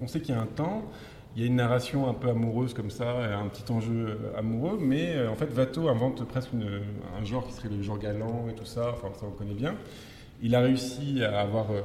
on 0.00 0.08
sait 0.08 0.20
qu'il 0.20 0.34
y 0.34 0.38
a 0.38 0.40
un 0.40 0.46
temps, 0.46 0.90
il 1.34 1.40
y 1.40 1.44
a 1.44 1.46
une 1.46 1.56
narration 1.56 2.08
un 2.08 2.14
peu 2.14 2.28
amoureuse 2.28 2.74
comme 2.74 2.90
ça, 2.90 3.10
un 3.38 3.48
petit 3.48 3.70
enjeu 3.72 4.08
euh, 4.08 4.38
amoureux, 4.38 4.78
mais 4.80 5.14
euh, 5.14 5.30
en 5.30 5.34
fait 5.34 5.48
Watteau 5.56 5.88
invente 5.88 6.26
presque 6.28 6.50
un 6.54 7.24
genre 7.24 7.46
qui 7.46 7.54
serait 7.54 7.70
le 7.70 7.82
genre 7.82 7.98
galant 7.98 8.48
et 8.50 8.54
tout 8.54 8.66
ça, 8.66 8.90
enfin 8.92 9.08
ça 9.18 9.26
on 9.26 9.30
connaît 9.30 9.54
bien. 9.54 9.74
Il 10.42 10.54
a 10.54 10.60
réussi 10.60 11.22
à 11.24 11.40
avoir 11.40 11.70
euh, 11.70 11.80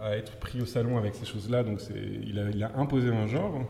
à 0.00 0.16
être 0.16 0.36
pris 0.36 0.60
au 0.60 0.66
salon 0.66 0.98
avec 0.98 1.14
ces 1.16 1.26
choses-là, 1.26 1.64
donc 1.64 1.80
il 2.24 2.38
a, 2.38 2.50
il 2.50 2.62
a, 2.62 2.70
imposé 2.76 3.08
un 3.08 3.26
genre. 3.26 3.66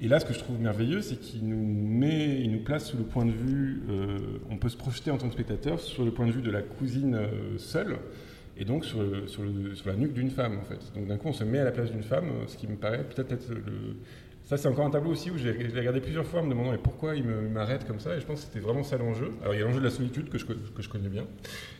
Et 0.00 0.08
là, 0.08 0.18
ce 0.18 0.24
que 0.24 0.32
je 0.32 0.38
trouve 0.40 0.58
merveilleux, 0.58 1.02
c'est 1.02 1.20
qu'il 1.20 1.46
nous 1.46 1.64
met, 1.64 2.40
il 2.40 2.50
nous 2.50 2.64
place 2.64 2.86
sous 2.86 2.96
le 2.96 3.04
point 3.04 3.24
de 3.24 3.30
vue, 3.30 3.82
on 4.50 4.56
peut 4.56 4.68
se 4.68 4.76
projeter 4.76 5.12
en 5.12 5.18
tant 5.18 5.28
que 5.28 5.34
spectateur 5.34 5.78
sur 5.78 6.04
le 6.04 6.10
point 6.10 6.26
de 6.26 6.32
vue 6.32 6.42
de 6.42 6.50
la 6.50 6.62
cousine 6.62 7.16
seule, 7.58 7.98
et 8.56 8.64
donc 8.64 8.84
sur, 8.84 9.00
la 9.86 9.94
nuque 9.94 10.12
d'une 10.12 10.30
femme 10.30 10.58
en 10.58 10.62
fait. 10.62 10.92
Donc 10.94 11.06
d'un 11.06 11.16
coup 11.16 11.28
on 11.28 11.32
se 11.32 11.44
met 11.44 11.58
à 11.58 11.64
la 11.64 11.72
place 11.72 11.90
d'une 11.90 12.02
femme, 12.02 12.26
ce 12.46 12.56
qui 12.56 12.66
me 12.66 12.76
paraît 12.76 13.04
peut-être 13.04 13.32
être 13.32 13.48
le, 13.50 13.96
ça, 14.44 14.56
c'est 14.56 14.68
encore 14.68 14.84
un 14.84 14.90
tableau 14.90 15.12
aussi 15.12 15.30
où 15.30 15.38
j'ai 15.38 15.52
regardé 15.52 16.00
plusieurs 16.00 16.26
fois 16.26 16.40
en 16.40 16.44
me 16.44 16.50
demandant 16.50 16.72
mais 16.72 16.78
pourquoi 16.78 17.14
il 17.14 17.24
m'arrête 17.24 17.86
comme 17.86 18.00
ça? 18.00 18.16
Et 18.16 18.20
je 18.20 18.26
pense 18.26 18.40
que 18.40 18.46
c'était 18.46 18.60
vraiment 18.60 18.82
ça 18.82 18.98
l'enjeu. 18.98 19.32
Alors, 19.40 19.54
il 19.54 19.60
y 19.60 19.62
a 19.62 19.64
l'enjeu 19.64 19.78
de 19.78 19.84
la 19.84 19.90
solitude 19.90 20.28
que 20.28 20.36
je, 20.36 20.44
que 20.44 20.82
je 20.82 20.88
connais 20.88 21.08
bien. 21.08 21.24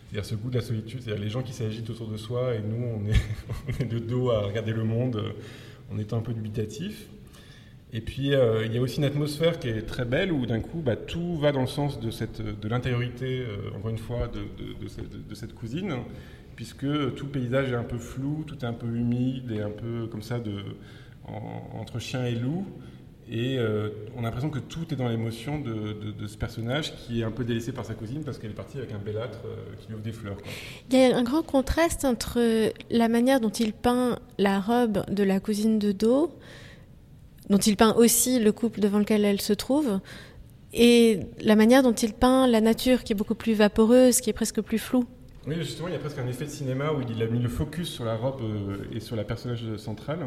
C'est-à-dire 0.06 0.24
ce 0.24 0.34
goût 0.36 0.48
de 0.48 0.54
la 0.54 0.62
solitude, 0.62 1.02
c'est-à-dire 1.02 1.22
les 1.22 1.28
gens 1.28 1.42
qui 1.42 1.52
s'agitent 1.52 1.90
autour 1.90 2.08
de 2.08 2.16
soi 2.16 2.54
et 2.54 2.60
nous, 2.60 2.82
on 3.78 3.82
est, 3.82 3.84
de 3.84 3.98
dos 3.98 4.30
à 4.30 4.42
regarder 4.42 4.72
le 4.72 4.84
monde 4.84 5.22
en 5.92 5.98
étant 5.98 6.18
un 6.18 6.22
peu 6.22 6.32
dubitatif. 6.32 7.08
Et 7.94 8.00
puis, 8.00 8.34
euh, 8.34 8.64
il 8.64 8.72
y 8.72 8.78
a 8.78 8.80
aussi 8.80 8.98
une 8.98 9.04
atmosphère 9.04 9.58
qui 9.58 9.68
est 9.68 9.82
très 9.82 10.06
belle 10.06 10.32
où 10.32 10.46
d'un 10.46 10.60
coup, 10.60 10.80
bah, 10.80 10.96
tout 10.96 11.36
va 11.36 11.52
dans 11.52 11.60
le 11.60 11.66
sens 11.66 12.00
de, 12.00 12.08
de 12.08 12.68
l'intériorité, 12.68 13.40
euh, 13.40 13.76
encore 13.76 13.90
une 13.90 13.98
fois, 13.98 14.28
de, 14.28 14.40
de, 14.82 15.34
cette, 15.34 15.54
cousine, 15.54 15.96
puisque 16.56 17.14
tout 17.14 17.26
le 17.26 17.32
paysage 17.32 17.72
est 17.72 17.76
un 17.76 17.84
peu 17.84 17.98
flou, 17.98 18.44
tout 18.46 18.56
est 18.58 18.66
un 18.66 18.72
peu 18.72 18.86
humide 18.86 19.50
et 19.50 19.60
un 19.60 19.70
peu 19.70 20.06
comme 20.06 20.22
ça 20.22 20.38
de 20.38 20.62
entre 21.24 21.98
chien 21.98 22.24
et 22.24 22.34
loup. 22.34 22.66
Et 23.30 23.56
euh, 23.58 23.88
on 24.16 24.20
a 24.20 24.22
l'impression 24.24 24.50
que 24.50 24.58
tout 24.58 24.92
est 24.92 24.96
dans 24.96 25.08
l'émotion 25.08 25.58
de, 25.58 26.26
ce 26.26 26.36
personnage 26.36 26.94
qui 26.96 27.20
est 27.20 27.24
un 27.24 27.30
peu 27.30 27.44
délaissé 27.44 27.72
par 27.72 27.84
sa 27.84 27.94
cousine 27.94 28.24
parce 28.24 28.38
qu'elle 28.38 28.50
est 28.50 28.54
partie 28.54 28.78
avec 28.78 28.92
un 28.92 28.98
bellâtre 28.98 29.38
euh, 29.46 29.74
qui 29.80 29.88
lui 29.88 29.94
offre 29.94 30.02
des 30.02 30.12
fleurs. 30.12 30.36
Il 30.90 30.98
y 30.98 31.02
a 31.02 31.16
un 31.16 31.22
grand 31.22 31.42
contraste 31.42 32.04
entre 32.04 32.72
la 32.90 33.08
manière 33.08 33.40
dont 33.40 33.50
il 33.50 33.72
peint 33.72 34.18
la 34.38 34.60
robe 34.60 35.04
de 35.08 35.22
la 35.22 35.40
cousine 35.40 35.78
de 35.78 35.92
dos, 35.92 36.30
dont 37.48 37.58
il 37.58 37.76
peint 37.76 37.94
aussi 37.94 38.40
le 38.40 38.52
couple 38.52 38.80
devant 38.80 38.98
lequel 38.98 39.24
elle 39.24 39.40
se 39.40 39.52
trouve, 39.52 40.00
et 40.74 41.20
la 41.40 41.54
manière 41.54 41.82
dont 41.82 41.92
il 41.92 42.14
peint 42.14 42.46
la 42.46 42.60
nature 42.60 43.04
qui 43.04 43.12
est 43.12 43.16
beaucoup 43.16 43.34
plus 43.34 43.54
vaporeuse, 43.54 44.20
qui 44.20 44.30
est 44.30 44.34
presque 44.34 44.60
plus 44.60 44.78
floue. 44.78 45.04
Oui, 45.46 45.56
justement, 45.56 45.88
il 45.88 45.92
y 45.92 45.96
a 45.96 45.98
presque 45.98 46.18
un 46.18 46.28
effet 46.28 46.44
de 46.44 46.50
cinéma 46.50 46.92
où 46.92 47.00
il 47.00 47.20
a 47.20 47.26
mis 47.26 47.40
le 47.40 47.48
focus 47.48 47.88
sur 47.88 48.04
la 48.04 48.14
robe 48.14 48.42
euh, 48.42 48.76
et 48.92 49.00
sur 49.00 49.16
la 49.16 49.24
personnage 49.24 49.64
centrale. 49.76 50.20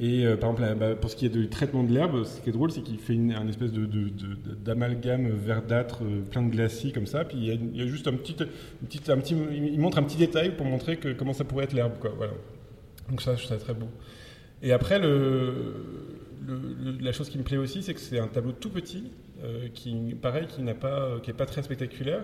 Et 0.00 0.26
euh, 0.26 0.36
par 0.36 0.50
exemple, 0.50 0.74
bah, 0.80 0.96
pour 0.96 1.10
ce 1.10 1.16
qui 1.16 1.26
est 1.26 1.28
du 1.28 1.48
traitement 1.48 1.84
de 1.84 1.92
l'herbe, 1.92 2.24
ce 2.24 2.40
qui 2.40 2.48
est 2.48 2.52
drôle, 2.52 2.72
c'est 2.72 2.82
qu'il 2.82 2.98
fait 2.98 3.14
une, 3.14 3.32
un 3.32 3.46
espèce 3.46 3.70
de, 3.70 3.86
d'amalgame 4.64 5.28
verdâtre, 5.28 6.02
euh, 6.02 6.22
plein 6.28 6.42
de 6.42 6.50
glacis 6.50 6.90
comme 6.90 7.06
ça. 7.06 7.24
Puis 7.24 7.38
il 7.38 7.76
y 7.76 7.82
a, 7.82 7.86
juste 7.86 8.08
un 8.08 8.14
petit, 8.14 8.34
un 8.42 9.18
petit, 9.18 9.36
il 9.52 9.78
montre 9.78 9.98
un 9.98 10.02
petit 10.02 10.16
détail 10.16 10.56
pour 10.56 10.66
montrer 10.66 10.98
comment 11.16 11.34
ça 11.34 11.44
pourrait 11.44 11.66
être 11.66 11.72
l'herbe. 11.72 11.92
Voilà. 12.16 12.32
Donc 13.10 13.22
ça, 13.22 13.36
je 13.36 13.44
trouve 13.44 13.56
ça 13.56 13.62
très 13.62 13.74
beau. 13.74 13.86
Et 14.60 14.72
après, 14.72 14.98
la 14.98 15.12
chose 17.12 17.28
qui 17.28 17.38
me 17.38 17.44
plaît 17.44 17.58
aussi, 17.58 17.84
c'est 17.84 17.94
que 17.94 18.00
c'est 18.00 18.18
un 18.18 18.28
tableau 18.28 18.52
tout 18.52 18.70
petit, 18.70 19.04
qui, 19.74 20.16
pareil, 20.20 20.46
qui 20.46 20.62
n'a 20.62 20.74
pas, 20.74 21.20
pas 21.36 21.46
très 21.46 21.62
spectaculaire 21.62 22.22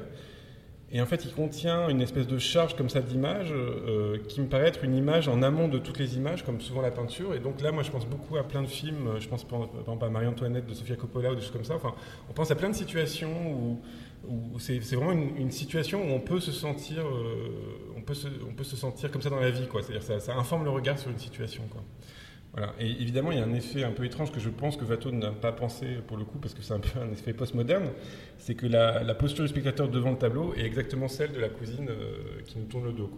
et 0.91 1.03
en 1.03 1.07
fait, 1.07 1.27
il 1.27 1.33
contient 1.33 1.89
une 1.89 2.01
espèce 2.01 2.27
de 2.27 2.39
charge 2.39 2.75
comme 2.75 2.89
ça 2.89 3.01
d'image 3.01 3.53
euh, 3.53 4.17
qui 4.27 4.41
me 4.41 4.47
paraît 4.47 4.69
être 4.69 4.85
une 4.85 4.95
image 4.95 5.29
en 5.29 5.43
amont 5.43 5.69
de 5.69 5.79
toutes 5.79 5.99
les 5.99 6.17
images, 6.17 6.45
comme 6.45 6.63
souvent 6.63 6.81
la 6.81 6.91
peinture. 6.91 7.35
Et 7.35 7.41
donc 7.41 7.61
là, 7.61 7.73
moi, 7.73 7.83
je 7.83 7.91
pense 7.91 8.07
beaucoup 8.07 8.39
à 8.39 8.43
plein 8.43 8.63
de 8.63 8.69
films. 8.69 9.17
Je 9.21 9.29
pense 9.29 9.45
par 9.45 9.69
exemple 9.81 10.07
à 10.07 10.09
Marie-Antoinette 10.09 10.67
de 10.67 10.73
Sofia 10.73 10.97
Coppola 10.97 11.33
ou 11.33 11.35
des 11.35 11.43
choses 11.43 11.51
comme 11.51 11.65
ça. 11.65 11.75
Enfin, 11.75 11.95
on 12.31 12.33
pense 12.33 12.51
à 12.51 12.55
plein 12.55 12.71
de 12.71 12.75
situations 12.75 13.29
où, 13.53 13.81
c'est 14.59 14.79
vraiment 14.95 15.13
une, 15.13 15.51
situation 15.51 16.03
où 16.03 16.13
on 16.13 16.21
peut 16.21 16.41
se 16.41 16.53
sentir, 16.53 17.07
euh, 17.07 17.95
on 17.97 18.01
peut 18.01 18.15
se, 18.65 18.77
sentir 18.77 19.11
comme 19.11 19.23
ça 19.23 19.31
dans 19.31 19.41
la 19.41 19.51
vie. 19.51 19.69
C'est-à-dire 19.71 20.03
ça, 20.03 20.21
ça 20.21 20.37
informe 20.37 20.65
le 20.65 20.71
regard 20.71 20.99
sur 20.99 21.11
une 21.11 21.19
situation, 21.19 21.65
quoi. 21.71 21.83
Voilà. 22.53 22.73
Et 22.81 22.91
évidemment, 22.91 23.31
il 23.31 23.39
y 23.39 23.41
a 23.41 23.45
un 23.45 23.55
effet 23.55 23.85
un 23.85 23.93
peu 23.93 24.05
étrange 24.05 24.33
que 24.33 24.41
je 24.41 24.49
pense 24.49 24.77
que 24.77 24.85
Watteau 24.85 25.13
n'a 25.13 25.33
pas 25.33 25.53
pensé 25.53 25.99
pour 26.07 26.17
le 26.17 26.25
coup, 26.25 26.39
parce 26.39 26.55
que 26.55 26.63
c'est 26.63 26.75
un 26.75 26.81
peu 26.81 26.99
un 26.99 27.11
effet 27.13 27.33
postmoderne, 27.33 27.91
c'est 28.39 28.55
que 28.55 28.67
la, 28.67 29.15
posture 29.15 29.45
du 29.45 29.49
spectateur 29.49 29.89
devant 29.89 30.11
le 30.11 30.19
tableau 30.19 30.55
est 30.55 30.65
exactement 30.65 31.09
celle 31.09 31.33
de 31.33 31.41
la 31.41 31.49
cousine 31.49 31.89
euh, 31.91 32.43
qui 32.47 32.59
nous 32.59 32.67
tourne 32.67 32.87
le 32.87 32.93
dos. 32.93 33.11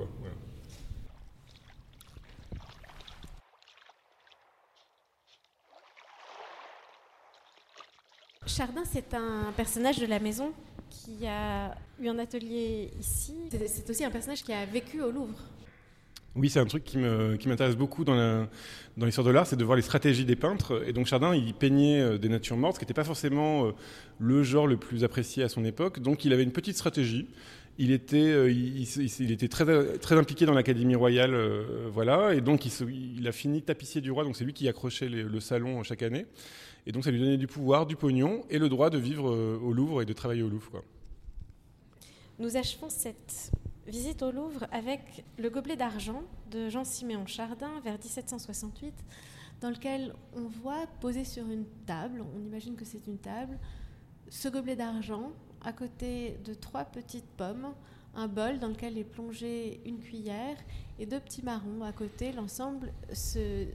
Chardin, 8.46 8.82
c'est 8.84 9.14
un 9.14 9.52
personnage 9.56 9.98
de 9.98 10.06
la 10.06 10.18
maison 10.18 10.52
qui 10.90 11.26
a 11.26 11.74
eu 12.00 12.08
un 12.08 12.18
atelier 12.18 12.90
ici. 12.98 13.34
C'est 13.50 13.88
aussi 13.88 14.04
un 14.04 14.10
personnage 14.10 14.42
qui 14.42 14.52
a 14.52 14.66
vécu 14.66 15.00
au 15.00 15.10
Louvre. 15.10 15.38
Oui, 16.36 16.48
c'est 16.48 16.60
un 16.60 16.66
truc 16.66 16.84
qui 16.84 16.98
m'intéresse 16.98 17.76
beaucoup 17.76 18.04
dans 18.04 18.46
l'histoire 18.96 19.26
de 19.26 19.32
l'art, 19.32 19.46
c'est 19.46 19.56
de 19.56 19.64
voir 19.64 19.76
les 19.76 19.82
stratégies 19.82 20.24
des 20.24 20.36
peintres. 20.36 20.82
Et 20.86 20.92
donc 20.92 21.06
Chardin, 21.06 21.34
il 21.34 21.54
peignait 21.54 22.00
euh, 22.00 22.18
des 22.18 22.28
natures 22.28 22.56
mortes, 22.56 22.74
ce 22.74 22.78
qui 22.78 22.84
n'était 22.84 22.94
pas 22.94 23.04
forcément 23.04 23.66
euh, 23.66 23.72
le 24.20 24.44
genre 24.44 24.68
le 24.68 24.76
plus 24.76 25.02
apprécié 25.02 25.42
à 25.42 25.48
son 25.48 25.64
époque. 25.64 25.98
Donc 25.98 26.24
il 26.24 26.32
avait 26.32 26.44
une 26.44 26.52
petite 26.52 26.76
stratégie. 26.76 27.26
Il 27.78 27.90
était, 27.90 28.18
euh, 28.18 29.96
très, 29.98 30.14
impliqué 30.14 30.46
dans 30.46 30.52
l'Académie 30.52 30.94
royale, 30.94 31.34
voilà. 31.90 32.34
Et 32.34 32.40
donc 32.40 32.64
il, 32.66 33.26
a 33.26 33.32
fini 33.32 33.62
tapissier 33.62 34.00
du 34.00 34.12
roi. 34.12 34.22
Donc 34.22 34.36
c'est 34.36 34.44
lui 34.44 34.52
qui 34.52 34.68
accrochait 34.68 35.08
le 35.08 35.40
salon 35.40 35.82
chaque 35.82 36.02
année. 36.02 36.26
Et 36.86 36.92
donc 36.92 37.04
ça 37.04 37.10
lui 37.10 37.18
donnait 37.18 37.38
du 37.38 37.46
pouvoir, 37.46 37.86
du 37.86 37.96
pognon 37.96 38.42
et 38.50 38.58
le 38.58 38.68
droit 38.68 38.90
de 38.90 38.98
vivre 38.98 39.30
au 39.30 39.72
Louvre 39.72 40.02
et 40.02 40.04
de 40.04 40.12
travailler 40.12 40.42
au 40.42 40.48
Louvre. 40.48 40.82
Nous 42.38 42.56
achevons 42.56 42.88
cette 42.88 43.50
visite 43.90 44.22
au 44.22 44.30
Louvre 44.30 44.66
avec 44.70 45.24
le 45.36 45.50
gobelet 45.50 45.76
d'argent 45.76 46.22
de 46.50 46.68
Jean-Siméon 46.68 47.26
Chardin 47.26 47.80
vers 47.82 47.98
1768, 47.98 48.94
dans 49.60 49.70
lequel 49.70 50.14
on 50.32 50.44
voit 50.44 50.86
posé 51.00 51.24
sur 51.24 51.44
une 51.50 51.66
table, 51.86 52.24
on 52.36 52.40
imagine 52.40 52.76
que 52.76 52.84
c'est 52.84 53.08
une 53.08 53.18
table, 53.18 53.58
ce 54.28 54.48
gobelet 54.48 54.76
d'argent 54.76 55.32
à 55.60 55.72
côté 55.72 56.38
de 56.44 56.54
trois 56.54 56.84
petites 56.84 57.26
pommes, 57.36 57.74
un 58.14 58.28
bol 58.28 58.60
dans 58.60 58.68
lequel 58.68 58.96
est 58.96 59.04
plongée 59.04 59.80
une 59.84 59.98
cuillère 59.98 60.56
et 61.00 61.06
deux 61.06 61.20
petits 61.20 61.42
marrons 61.42 61.82
à 61.82 61.92
côté. 61.92 62.32
L'ensemble 62.32 62.92
se 63.12 63.66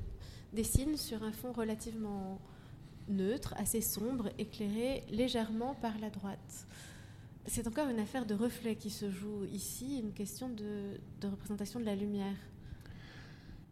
dessine 0.53 0.95
sur 0.95 1.23
un 1.23 1.33
fond 1.33 1.51
relativement 1.51 2.39
neutre, 3.09 3.53
assez 3.57 3.81
sombre, 3.81 4.29
éclairé 4.37 5.03
légèrement 5.09 5.75
par 5.75 5.97
la 5.99 6.09
droite. 6.09 6.67
C'est 7.47 7.67
encore 7.67 7.89
une 7.89 7.99
affaire 7.99 8.25
de 8.25 8.33
reflet 8.33 8.75
qui 8.75 8.89
se 8.89 9.09
joue 9.11 9.45
ici, 9.53 9.99
une 10.03 10.13
question 10.13 10.49
de, 10.49 11.27
représentation 11.27 11.79
de 11.79 11.85
la 11.85 11.95
lumière. 11.95 12.35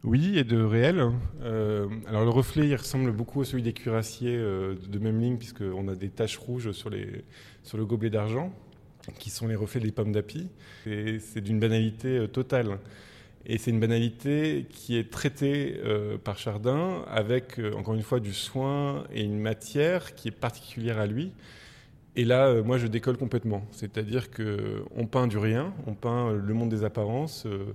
Oui, 0.04 0.38
et 0.38 0.44
de 0.44 0.62
réel. 0.62 1.12
Euh, 1.42 1.88
alors 2.08 2.24
le 2.24 2.30
reflet, 2.30 2.68
il 2.68 2.76
ressemble 2.76 3.12
beaucoup 3.12 3.42
à 3.42 3.46
celui 3.46 3.64
des 3.64 3.74
cuirassiers 3.74 4.36
euh, 4.36 4.76
de 4.76 5.00
même 5.00 5.20
ligne, 5.20 5.38
puisqu'on 5.38 5.88
a 5.88 5.96
des 5.96 6.10
taches 6.10 6.38
rouges 6.38 6.72
sur 6.72 6.90
le 6.92 7.86
gobelet 7.86 8.12
d'argent, 8.12 8.54
qui 9.18 9.32
sont 9.32 9.48
les 9.48 9.56
reflets 9.56 9.82
des 9.82 9.92
pommes 9.92 10.12
d'api. 10.12 10.50
C'est 10.86 11.42
d'une 11.42 11.60
banalité 11.60 12.20
euh, 12.20 12.28
totale. 12.28 12.78
Et 13.46 13.58
c'est 13.58 13.72
une 13.72 13.80
banalité 13.80 14.68
qui 14.70 14.96
est 14.98 15.12
traitée 15.12 15.78
par 16.24 16.38
Chardin 16.38 17.04
avec, 17.10 17.60
encore 17.76 17.94
une 17.94 18.02
fois, 18.02 18.22
du 18.22 18.34
soin 18.34 19.04
et 19.12 19.22
une 19.22 19.38
matière 19.38 20.16
qui 20.16 20.30
est 20.30 20.32
particulière 20.32 20.98
à 20.98 21.08
lui. 21.08 21.34
Et 22.16 22.26
là, 22.26 22.48
euh, 22.48 22.64
moi, 22.64 22.78
je 22.78 22.88
décolle 22.88 23.18
complètement. 23.18 23.66
C'est-à-dire 23.72 24.30
que 24.30 24.84
on 24.96 25.08
peint 25.08 25.28
du 25.28 25.38
rien, 25.38 25.74
on 25.88 25.94
peint 25.94 26.30
euh, 26.30 26.40
le 26.44 26.54
monde 26.54 26.70
des 26.70 26.84
apparences, 26.84 27.46
euh, 27.48 27.74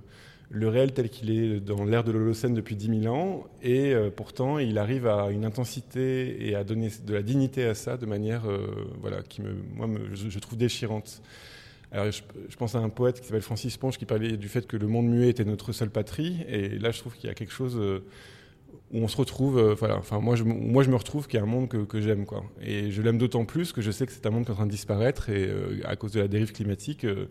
le 0.49 0.67
réel 0.69 0.93
tel 0.93 1.09
qu'il 1.09 1.29
est 1.29 1.59
dans 1.59 1.83
l'ère 1.83 2.03
de 2.03 2.11
l'Holocène 2.11 2.53
depuis 2.53 2.75
10 2.75 3.01
000 3.01 3.13
ans, 3.13 3.45
et 3.61 3.93
pourtant, 4.15 4.57
il 4.57 4.79
arrive 4.79 5.05
à 5.05 5.29
une 5.29 5.45
intensité 5.45 6.47
et 6.47 6.55
à 6.55 6.63
donner 6.63 6.89
de 7.05 7.13
la 7.13 7.21
dignité 7.21 7.65
à 7.65 7.75
ça 7.75 7.97
de 7.97 8.07
manière, 8.07 8.45
voilà, 8.99 9.21
qui 9.21 9.43
me, 9.43 9.53
moi, 9.75 9.87
je, 10.11 10.39
trouve 10.39 10.57
déchirante. 10.57 11.21
Alors, 11.91 12.11
je, 12.11 12.23
je, 12.49 12.55
pense 12.55 12.73
à 12.73 12.79
un 12.79 12.89
poète 12.89 13.19
qui 13.19 13.27
s'appelle 13.27 13.43
Francis 13.43 13.77
Ponge 13.77 13.99
qui 13.99 14.05
parlait 14.05 14.37
du 14.37 14.47
fait 14.47 14.65
que 14.65 14.75
le 14.75 14.87
monde 14.87 15.05
muet 15.05 15.29
était 15.29 15.45
notre 15.45 15.71
seule 15.71 15.91
patrie, 15.91 16.37
et 16.47 16.79
là, 16.79 16.89
je 16.89 16.97
trouve 16.97 17.13
qu'il 17.13 17.27
y 17.27 17.31
a 17.31 17.35
quelque 17.35 17.53
chose 17.53 17.79
où 18.91 18.99
on 18.99 19.07
se 19.07 19.17
retrouve, 19.17 19.57
euh, 19.57 19.73
voilà, 19.75 19.97
enfin 19.97 20.19
moi 20.19 20.35
je, 20.35 20.43
moi 20.43 20.83
je 20.83 20.89
me 20.89 20.95
retrouve 20.95 21.27
qu'il 21.27 21.37
y 21.37 21.39
a 21.39 21.43
un 21.43 21.49
monde 21.49 21.67
que, 21.67 22.01
j'aime 22.01 22.25
quoi, 22.25 22.43
et 22.61 22.91
je 22.91 23.01
l'aime 23.01 23.17
d'autant 23.17 23.45
plus 23.45 23.71
que 23.71 23.81
je 23.81 23.91
sais 23.91 24.05
que 24.05 24.11
c'est 24.11 24.25
un 24.25 24.31
monde 24.31 24.45
qui 24.45 24.49
est 24.49 24.53
en 24.53 24.57
train 24.57 24.65
de 24.65 24.71
disparaître 24.71 25.29
et 25.29 25.45
euh, 25.45 25.81
à 25.85 25.95
cause 25.95 26.13
de 26.13 26.19
la 26.19 26.27
dérive 26.27 26.51
climatique, 26.51 27.05
euh, 27.05 27.27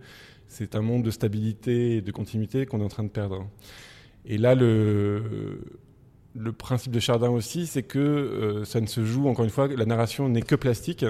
c'est 0.46 0.74
un 0.77 0.83
monde 0.83 1.03
de 1.03 1.11
stabilité 1.11 1.96
et 1.96 2.01
de 2.01 2.12
continuité 2.12 2.64
qu'on 2.64 2.81
est 2.81 2.85
en 2.85 2.88
train 2.88 3.03
de 3.03 3.09
perdre. 3.09 3.46
Et 4.24 4.38
là 4.38 4.55
le 4.55 5.61
le 6.35 6.53
principe 6.53 6.92
de 6.92 7.01
Chardin 7.01 7.31
aussi, 7.31 7.66
c'est 7.66 7.83
que 7.83 8.62
ça 8.64 8.81
ne 8.81 8.87
se 8.87 9.05
joue 9.05 9.27
encore 9.29 9.44
une 9.44 9.51
fois, 9.51 9.66
la 9.66 9.87
narration 9.87 10.29
n'est 10.29 10.42
que 10.42 10.55
plastique. 10.55 11.05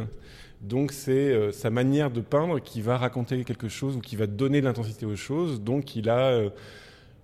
Donc 0.62 0.93
c'est 0.93 1.53
sa 1.53 1.69
manière 1.69 2.11
de 2.11 2.23
peindre 2.23 2.61
qui 2.61 2.81
va 2.81 2.97
raconter 2.97 3.45
quelque 3.45 3.69
chose 3.69 3.97
ou 3.97 4.01
qui 4.01 4.17
va 4.17 4.27
donner 4.27 4.61
de 4.61 4.67
l'intensité 4.67 5.05
aux 5.05 5.17
choses. 5.17 5.61
Donc 5.61 5.97
il 5.97 6.09
a 6.09 6.41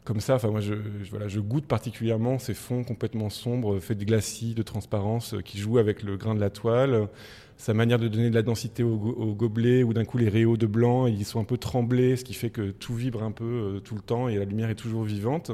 comme 0.04 0.20
ça. 0.20 0.34
Enfin, 0.34 0.50
moi, 0.50 0.60
je, 0.60 0.74
voilà, 1.10 1.28
je 1.28 1.40
goûte 1.40 1.66
particulièrement 1.66 2.38
ces 2.38 2.54
fonds 2.54 2.84
complètement 2.84 3.30
sombres, 3.30 3.80
faits 3.80 3.98
de 3.98 4.04
glacis, 4.04 4.54
de 4.54 4.62
transparence, 4.62 5.34
euh, 5.34 5.40
qui 5.40 5.58
jouent 5.58 5.78
avec 5.78 6.02
le 6.02 6.16
grain 6.16 6.34
de 6.34 6.40
la 6.40 6.50
toile. 6.50 7.08
Sa 7.56 7.72
manière 7.72 7.98
de 7.98 8.08
donner 8.08 8.30
de 8.30 8.34
la 8.34 8.42
densité 8.42 8.82
au, 8.82 8.96
gobelet, 9.34 9.82
où 9.82 9.94
d'un 9.94 10.04
coup 10.04 10.18
les 10.18 10.28
rayons 10.28 10.54
de 10.54 10.66
blanc, 10.66 11.06
ils 11.06 11.24
sont 11.24 11.40
un 11.40 11.44
peu 11.44 11.56
tremblés, 11.56 12.16
ce 12.16 12.24
qui 12.24 12.34
fait 12.34 12.50
que 12.50 12.72
tout 12.72 12.94
vibre 12.94 13.22
un 13.22 13.30
peu 13.30 13.44
euh, 13.44 13.80
tout 13.80 13.94
le 13.94 14.00
temps 14.00 14.28
et 14.28 14.36
la 14.36 14.44
lumière 14.44 14.70
est 14.70 14.74
toujours 14.74 15.04
vivante. 15.04 15.52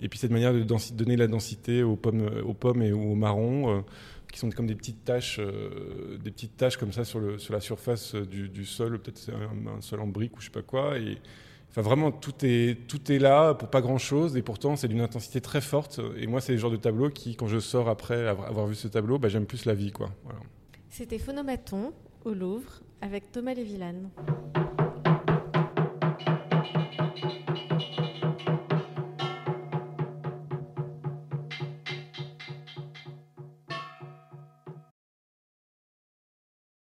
Et 0.00 0.08
puis 0.08 0.18
cette 0.18 0.32
manière 0.32 0.52
de 0.52 0.62
donner 0.62 1.14
de 1.14 1.20
la 1.20 1.28
densité 1.28 1.82
aux 1.82 1.96
pommes, 1.96 2.28
aux 2.44 2.52
pommes 2.52 2.82
et 2.82 2.92
aux 2.92 3.14
marrons, 3.14 3.78
euh, 3.78 3.80
qui 4.30 4.40
sont 4.40 4.50
comme 4.50 4.66
des 4.66 4.74
petites 4.74 5.04
taches, 5.04 5.40
des 5.40 6.30
petites 6.30 6.56
taches 6.56 6.76
comme 6.76 6.92
ça 6.92 7.04
sur, 7.04 7.20
la 7.48 7.60
surface 7.60 8.14
du, 8.14 8.64
sol, 8.66 8.98
peut-être 8.98 9.30
un, 9.30 9.78
un, 9.78 9.80
sol 9.80 10.00
en 10.00 10.08
brique 10.08 10.36
ou 10.36 10.40
je 10.40 10.46
sais 10.46 10.50
pas 10.50 10.62
quoi. 10.62 10.98
Enfin, 11.70 11.82
vraiment, 11.82 12.10
tout 12.10 12.32
est, 12.42 12.86
tout 12.88 13.12
est 13.12 13.18
là 13.18 13.54
pour 13.54 13.68
pas 13.68 13.82
grand-chose, 13.82 14.36
et 14.36 14.42
pourtant, 14.42 14.76
c'est 14.76 14.88
d'une 14.88 15.02
intensité 15.02 15.40
très 15.40 15.60
forte. 15.60 16.00
Et 16.16 16.26
moi, 16.26 16.40
c'est 16.40 16.52
le 16.52 16.58
genre 16.58 16.70
de 16.70 16.76
tableau 16.76 17.10
qui, 17.10 17.36
quand 17.36 17.48
je 17.48 17.58
sors 17.58 17.88
après 17.88 18.26
avoir 18.26 18.66
vu 18.66 18.74
ce 18.74 18.88
tableau, 18.88 19.18
bah, 19.18 19.28
j'aime 19.28 19.46
plus 19.46 19.66
la 19.66 19.74
vie. 19.74 19.92
C'était 20.88 21.18
Phonomaton 21.18 21.92
au 22.24 22.32
Louvre 22.32 22.80
avec 23.02 23.30
Thomas 23.30 23.54
Lévillane. 23.54 24.08